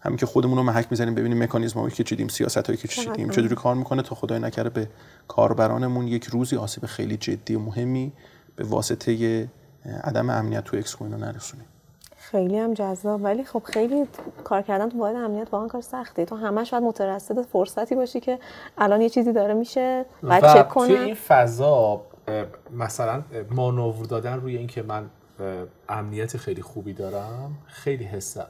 همین 0.01 0.17
که 0.17 0.27
خودمون 0.27 0.57
رو 0.57 0.63
محک 0.63 0.87
می‌زنیم 0.91 1.15
ببینیم 1.15 1.43
مکانیزم 1.43 1.89
که 1.89 2.05
چیدیم 2.05 2.29
سیاست 2.29 2.67
هایی 2.67 2.77
که 2.77 2.89
چیدیم 2.89 3.31
چجوری 3.31 3.55
کار 3.55 3.75
می‌کنه 3.75 4.03
تا 4.03 4.15
خدای 4.15 4.39
نکرده 4.39 4.71
به 4.71 4.89
کاربرانمون 5.29 6.09
یک 6.09 6.25
روزی 6.25 6.57
آسیب 6.57 6.87
خیلی 6.87 7.17
جدی 7.17 7.55
و 7.55 7.59
مهمی 7.59 8.13
به 8.57 8.65
واسطه 8.65 9.49
عدم 10.05 10.31
امنیت 10.31 10.65
تو 10.65 10.77
اکس 10.77 10.95
کوینو 10.95 11.17
نرسونیم. 11.17 11.67
خیلی 12.31 12.59
هم 12.59 12.75
جذاب. 12.75 13.23
ولی 13.23 13.45
خب 13.45 13.63
خیلی 13.65 14.07
کار 14.45 14.63
کردن 14.63 14.89
تو 14.89 14.99
واحد 14.99 15.17
امنیت 15.17 15.49
واقعا 15.53 15.69
کار 15.69 15.81
سخته. 15.81 16.25
تو 16.25 16.37
همش 16.37 16.71
باید 16.71 16.85
مترصد 16.85 17.43
فرصتی 17.43 17.95
باشی 17.95 18.21
که 18.21 18.39
الان 18.79 19.01
یه 19.01 19.09
چیزی 19.09 19.33
داره 19.33 19.55
میشه 19.55 20.05
بعد 20.23 20.43
چک 20.43 20.75
توی 20.75 20.97
این 20.97 21.15
فضا 21.15 22.03
مثلا 22.73 23.23
مانور 23.51 24.07
دادن 24.07 24.41
روی 24.41 24.57
اینکه 24.57 24.83
من 24.83 25.11
امنیت 25.89 26.37
خیلی 26.37 26.63
خوبی 26.63 26.93
دارم 26.93 27.59
خیلی 27.67 28.05
اصلا 28.05 28.47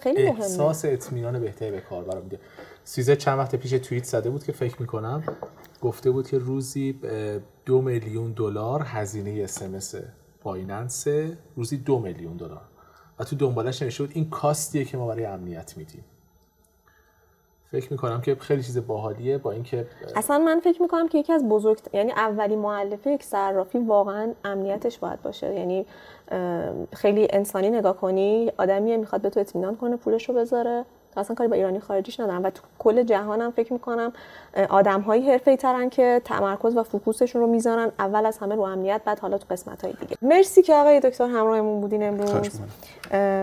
خیلی 0.00 0.22
مهمه. 0.22 0.40
احساس 0.40 0.84
اطمینان 0.84 1.40
بهتری 1.40 1.70
به 1.70 1.80
کاربرم 1.80 2.22
میده. 2.22 2.38
سیزه 2.84 3.16
چند 3.16 3.38
وقت 3.38 3.56
پیش 3.56 3.70
توییت 3.70 4.04
زده 4.04 4.30
بود 4.30 4.44
که 4.44 4.52
فکر 4.52 4.80
می‌کنم 4.80 5.22
گفته 5.82 6.10
بود 6.10 6.28
که 6.28 6.38
روزی 6.38 7.00
دو 7.64 7.82
میلیون 7.82 8.32
دلار 8.32 8.82
هزینه 8.82 9.42
اسمس 9.44 9.94
بایننس 10.42 11.06
روزی 11.56 11.76
دو 11.76 11.98
میلیون 11.98 12.36
دلار. 12.36 12.62
و 13.18 13.24
تو 13.24 13.36
دنبالش 13.36 13.82
نمیشه 13.82 14.04
بود 14.04 14.12
این 14.14 14.30
کاستیه 14.30 14.84
که 14.84 14.96
ما 14.96 15.06
برای 15.06 15.24
امنیت 15.24 15.76
میدیم. 15.76 16.04
فکر 17.70 17.92
می‌کنم 17.92 18.20
که 18.20 18.34
خیلی 18.34 18.62
چیز 18.62 18.86
باحالیه 18.86 19.38
با 19.38 19.52
اینکه 19.52 19.86
اصلا 20.16 20.38
من 20.38 20.60
فکر 20.60 20.82
می‌کنم 20.82 21.08
که 21.08 21.18
یکی 21.18 21.32
از 21.32 21.48
بزرگ 21.48 21.78
یعنی 21.92 22.12
اولی 22.12 22.56
معلفه 22.56 23.10
یک 23.10 23.22
صرافی 23.22 23.78
واقعا 23.78 24.32
امنیتش 24.44 24.98
باید 24.98 25.22
باشه. 25.22 25.54
یعنی 25.54 25.86
خیلی 26.92 27.28
انسانی 27.30 27.70
نگاه 27.70 27.96
کنی 27.96 28.52
آدمیه 28.58 28.96
می‌خواد 28.96 29.22
به 29.22 29.30
تو 29.30 29.40
اطمینان 29.40 29.76
کنه 29.76 29.96
پولش 29.96 30.28
رو 30.28 30.34
بذاره. 30.34 30.84
اصلا 31.20 31.36
کاری 31.36 31.48
با 31.48 31.56
ایرانی 31.56 31.80
خارجیش 31.80 32.20
ندارم. 32.20 32.44
و 32.44 32.50
تو 32.50 32.62
کل 32.78 33.02
جهانم 33.02 33.50
فکر 33.50 33.72
می‌کنم 33.72 34.12
آدم 34.68 35.00
های 35.00 35.30
حرفه 35.30 35.56
ترن 35.56 35.88
که 35.88 36.22
تمرکز 36.24 36.76
و 36.76 36.82
فوکوسشون 36.82 37.42
رو 37.42 37.48
می‌ذارن 37.48 37.92
اول 37.98 38.26
از 38.26 38.38
همه 38.38 38.54
رو 38.54 38.62
امنیت 38.62 39.00
بعد 39.04 39.18
حالا 39.18 39.38
تو 39.38 39.46
قسمت 39.50 39.84
های 39.84 39.94
دیگه. 40.00 40.16
مرسی 40.22 40.62
که 40.62 40.74
آقای 40.74 41.00
دکتر 41.00 41.24
همراهمون 41.24 41.80
بودین 41.80 42.02
امروز. 42.02 42.60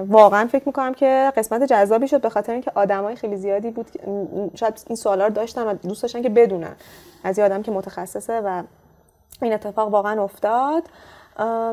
واقعا 0.07 0.47
فکر 0.47 0.63
می‌کنم 0.65 0.93
که 0.93 1.33
قسمت 1.37 1.63
جذابی 1.63 2.07
شد 2.07 2.21
به 2.21 2.29
خاطر 2.29 2.51
اینکه 2.51 2.71
آدمای 2.75 3.15
خیلی 3.15 3.35
زیادی 3.35 3.71
بود 3.71 3.87
شاید 4.55 4.83
این 4.87 4.95
سوالا 4.95 5.27
رو 5.27 5.33
داشتن 5.33 5.67
و 5.67 5.73
دوست 5.73 6.01
داشتن 6.01 6.21
که 6.21 6.29
بدونن 6.29 6.75
از 7.23 7.37
یه 7.37 7.45
آدم 7.45 7.61
که 7.61 7.71
متخصصه 7.71 8.41
و 8.41 8.63
این 9.41 9.53
اتفاق 9.53 9.89
واقعا 9.89 10.23
افتاد. 10.23 10.83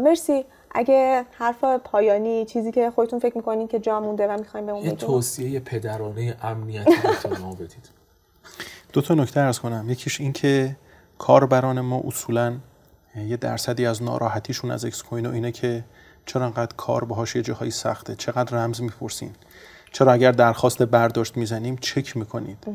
مرسی. 0.03 0.45
اگه 0.75 1.25
حرف 1.39 1.65
پایانی 1.65 2.45
چیزی 2.45 2.73
که 2.73 2.91
خودتون 2.91 3.19
فکر 3.19 3.37
می‌کنین 3.37 3.69
که 3.69 3.79
جا 3.79 4.01
مونده 4.01 4.29
و 4.29 4.37
می‌خوایم 4.39 4.67
به 4.67 4.73
اون 4.73 4.85
یه 4.85 4.93
توصیه 4.93 5.61
پدرانه 5.61 6.37
امنیتی 6.43 6.91
ما 7.41 7.55
بدید. 7.55 7.91
دو 8.93 9.01
تا 9.01 9.15
نکته 9.15 9.41
ارز 9.41 9.59
کنم. 9.59 9.91
یکیش 9.91 10.21
این 10.21 10.33
که 10.33 10.77
کاربران 11.19 11.81
ما 11.81 12.03
اصولا 12.07 12.57
یه 13.17 13.37
درصدی 13.37 13.87
از 13.87 14.03
ناراحتیشون 14.03 14.71
از 14.71 14.85
اکس 14.85 15.03
کوین 15.03 15.27
و 15.27 15.33
اینه 15.33 15.53
که 15.53 15.85
چرا 16.27 16.45
انقدر 16.45 16.75
کار 16.77 17.05
باهاش 17.05 17.37
یه 17.37 17.43
جاهایی 17.43 17.71
سخته؟ 17.71 18.15
چقدر 18.15 18.57
رمز 18.57 18.83
می‌پرسین؟ 18.83 19.31
چرا 19.93 20.13
اگر 20.13 20.33
درخواست 20.33 20.83
برداشت 20.83 21.37
می‌زنیم 21.37 21.77
چک 21.77 22.17
می‌کنید؟ 22.17 22.67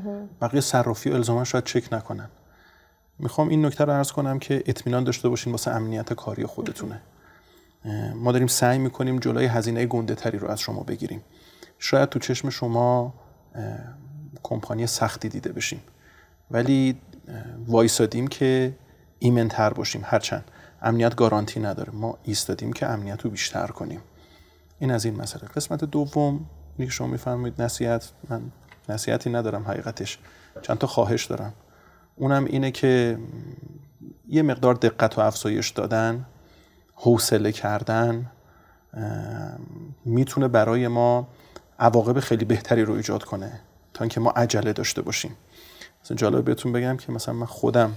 بقیه 0.41 0.61
صرافی 0.61 1.09
و 1.09 1.13
الزاما 1.13 1.43
شاید 1.43 1.63
چک 1.63 1.93
نکنن. 1.93 2.29
می‌خوام 3.19 3.49
این 3.49 3.65
نکته 3.65 3.85
رو 3.85 3.93
عرض 3.93 4.11
کنم 4.11 4.39
که 4.39 4.63
اطمینان 4.65 5.03
داشته 5.03 5.29
باشین 5.29 5.51
واسه 5.51 5.71
امنیت 5.71 6.13
کاری 6.13 6.45
خودتونه. 6.45 7.01
ما 8.15 8.31
داریم 8.31 8.47
سعی 8.47 8.77
می‌کنیم 8.77 9.19
جلوی 9.19 9.45
هزینه 9.45 9.85
گنده 9.85 10.15
تری 10.15 10.37
رو 10.37 10.47
از 10.47 10.59
شما 10.59 10.83
بگیریم. 10.83 11.21
شاید 11.79 12.09
تو 12.09 12.19
چشم 12.19 12.49
شما 12.49 13.13
کمپانی 14.43 14.87
سختی 14.87 15.29
دیده 15.29 15.51
بشیم. 15.51 15.81
ولی 16.51 17.01
وایسادیم 17.67 18.27
که 18.27 18.75
ایمنتر 19.19 19.69
باشیم 19.69 20.01
هرچند. 20.05 20.51
امنیت 20.81 21.15
گارانتی 21.15 21.59
نداره. 21.59 21.93
ما 21.93 22.17
ایستادیم 22.23 22.73
که 22.73 22.89
امنیت 22.89 23.21
رو 23.21 23.29
بیشتر 23.29 23.67
کنیم. 23.67 24.01
این 24.79 24.91
از 24.91 25.05
این 25.05 25.15
مسئله. 25.15 25.47
قسمت 25.47 25.83
دوم 25.83 26.45
اینکه 26.77 26.93
شما 26.93 27.07
میفرمایید 27.07 27.61
نصیحت. 27.61 28.11
من 28.29 28.41
نصیحتی 28.89 29.29
ندارم 29.29 29.63
حقیقتش. 29.63 30.19
چند 30.61 30.77
تا 30.77 30.87
خواهش 30.87 31.25
دارم. 31.25 31.53
اونم 32.15 32.45
اینه 32.45 32.71
که 32.71 33.17
یه 34.27 34.41
مقدار 34.41 34.73
دقتو 34.73 35.21
افزایش 35.21 35.69
دادن. 35.69 36.25
حوصله 36.95 37.51
کردن 37.51 38.25
می‌تونه 40.05 40.47
برای 40.47 40.87
ما 40.87 41.27
عواقب 41.79 42.19
خیلی 42.19 42.45
بهتری 42.45 42.85
رو 42.85 42.93
ایجاد 42.93 43.23
کنه 43.23 43.59
تا 43.93 44.03
اینکه 44.03 44.19
ما 44.19 44.31
عجله 44.31 44.73
داشته 44.73 45.01
باشیم. 45.01 45.35
مثلا 46.03 46.17
جالب 46.17 46.45
بهتون 46.45 46.71
بگم 46.71 46.97
که 46.97 47.11
مثلا 47.11 47.33
من 47.33 47.45
خودم 47.45 47.93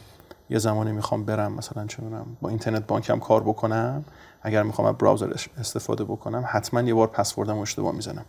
یه 0.51 0.59
زمانی 0.59 0.93
می‌خوام 0.93 1.25
برم 1.25 1.53
مثلا 1.53 1.87
چه 1.87 2.03
با 2.41 2.49
اینترنت 2.49 2.87
بانکم 2.87 3.19
کار 3.19 3.43
بکنم. 3.43 4.05
اگر 4.43 4.63
می‌خوام 4.63 4.89
از 4.89 4.95
browser 4.95 5.33
استفاده 5.59 6.05
بکنم 6.05 6.45
حتما 6.47 6.83
یه 6.83 6.95
بار 6.95 7.07
پسوردم 7.07 7.59
اشتباه 7.59 7.95
می‌زنم. 7.95 8.25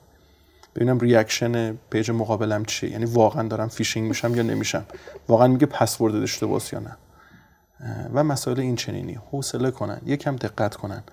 ببینم 0.75 0.99
reaction 0.99 1.75
page 1.75 2.11
مقابلم 2.11 2.65
چیه 2.65 2.91
یعنی 2.91 3.05
واقعا 3.05 3.47
دارم 3.47 3.67
فیشینگ 3.67 4.07
میشم 4.07 4.35
یا 4.35 4.43
نمیشم. 4.43 4.85
واقعا 5.27 5.47
میگه 5.47 5.65
پسورد 5.65 6.15
اشتباهه 6.15 6.73
یا 6.73 6.79
نه. 6.79 6.97
و 8.13 8.23
مسائل 8.23 8.59
این 8.59 8.75
چنینی. 8.75 9.19
حوصله 9.31 9.71
کنن 9.71 10.01
یکم 10.05 10.35
دقت 10.35 10.75
کنن. 10.75 11.03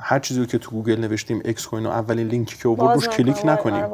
هر 0.00 0.18
چیزی 0.18 0.46
که 0.46 0.58
تو 0.58 0.70
گوگل 0.70 1.00
نوشتیم 1.00 1.42
اکسکوینو 1.44 1.86
و 1.86 1.88
اولین 1.88 2.28
لینکی 2.28 2.56
که 2.56 2.68
اوورد 2.68 2.94
روش 2.94 3.08
کلیک 3.08 3.40
نکنیم. 3.44 3.84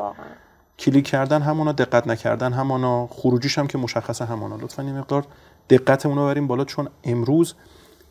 کلیک 0.78 1.06
کردن 1.06 1.42
همانا 1.42 1.72
دقت 1.72 2.06
نکردن 2.06 2.52
همانا 2.52 3.06
خروجیش 3.06 3.58
هم 3.58 3.66
که 3.66 3.78
مشخصه 3.78 4.24
همانا 4.24 4.56
لطفا 4.56 4.82
این 4.82 4.98
مقدار 4.98 5.26
دقتمون 5.70 6.18
رو 6.18 6.26
بریم 6.26 6.46
بالا 6.46 6.64
چون 6.64 6.88
امروز 7.04 7.54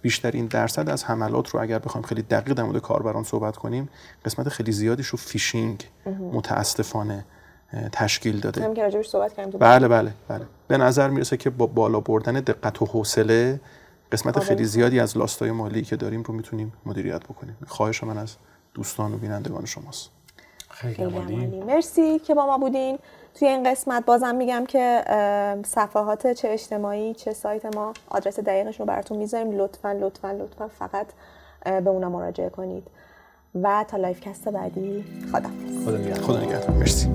بیشترین 0.02 0.46
درصد 0.46 0.90
از 0.90 1.04
حملات 1.04 1.50
رو 1.50 1.62
اگر 1.62 1.80
بخوایم 1.80 2.08
خیلی 2.08 2.22
دقیق 2.22 2.54
در 2.54 2.64
مورد 2.64 2.82
کاربران 2.82 3.24
صحبت 3.24 3.58
کنیم 3.58 3.90
قسمت 4.26 4.50
خیلی 4.50 4.72
زیادیش 4.72 5.08
رو 5.08 5.18
فیشینگ. 5.18 5.90
متاسفانه. 6.34 7.26
تشکیل 7.92 8.40
داده. 8.40 8.64
هم 8.64 8.74
که 8.74 9.02
صحبت 9.02 9.34
کردیم 9.34 9.60
بله 9.60 9.88
بله 9.88 10.12
بله. 10.28 10.46
به 10.68 10.78
نظر 10.78 11.10
می‌رسه 11.10 11.38
که 11.38 11.50
با 11.50 11.66
بالا 11.66 12.00
بردن 12.00 12.34
دقت 12.34 12.82
و 12.82 12.86
حوصله 12.86 13.60
قسمت 14.12 14.40
خیلی 14.40 14.66
زیادی 14.66 15.00
از 15.00 15.18
لاستای 15.18 15.52
مالی 15.52 15.82
که 15.82 15.96
داریم 15.96 16.24
رو 16.24 16.34
می‌تونیم 16.34 16.74
مدیریت 16.86 17.24
بکنیم. 17.24 17.58
خواهش 17.68 18.04
من 18.04 18.18
از 18.18 18.36
دوستان 18.74 19.14
و 19.14 19.18
بینندگان 19.18 19.66
شماست. 19.66 20.10
خیلی 20.70 21.04
عالی. 21.04 21.64
مرسی 21.68 22.20
که 22.20 22.34
با 22.34 22.46
ما 22.46 22.58
بودین. 22.58 23.00
توی 23.34 23.48
این 23.48 23.72
قسمت 23.72 24.06
بازم 24.06 24.36
میگم 24.36 24.66
که 24.66 25.04
صفحات 25.66 26.28
چه 26.28 26.50
اجتماعی 26.50 27.14
چه 27.14 27.34
سایت 27.34 27.76
ما 27.76 27.94
آدرس 28.10 28.40
دقیقش 28.40 28.80
رو 28.80 28.86
براتون 28.86 29.18
می‌ذاریم. 29.18 29.52
لطفا 29.52 29.92
لطفا 29.92 30.32
لطفا 30.32 30.68
فقط 30.68 31.08
به 31.66 31.90
اونا 31.90 32.10
مراجعه 32.10 32.50
کنید. 32.50 32.88
و 33.64 33.86
تا 33.88 33.98
لایوکست 33.98 34.50
بعدی 34.50 35.04
خدا 35.32 35.50
خدا 35.86 35.98
نگهدار. 35.98 36.22
خدا 36.24 36.40
نگهدار. 36.40 36.72
مرسی. 36.72 37.10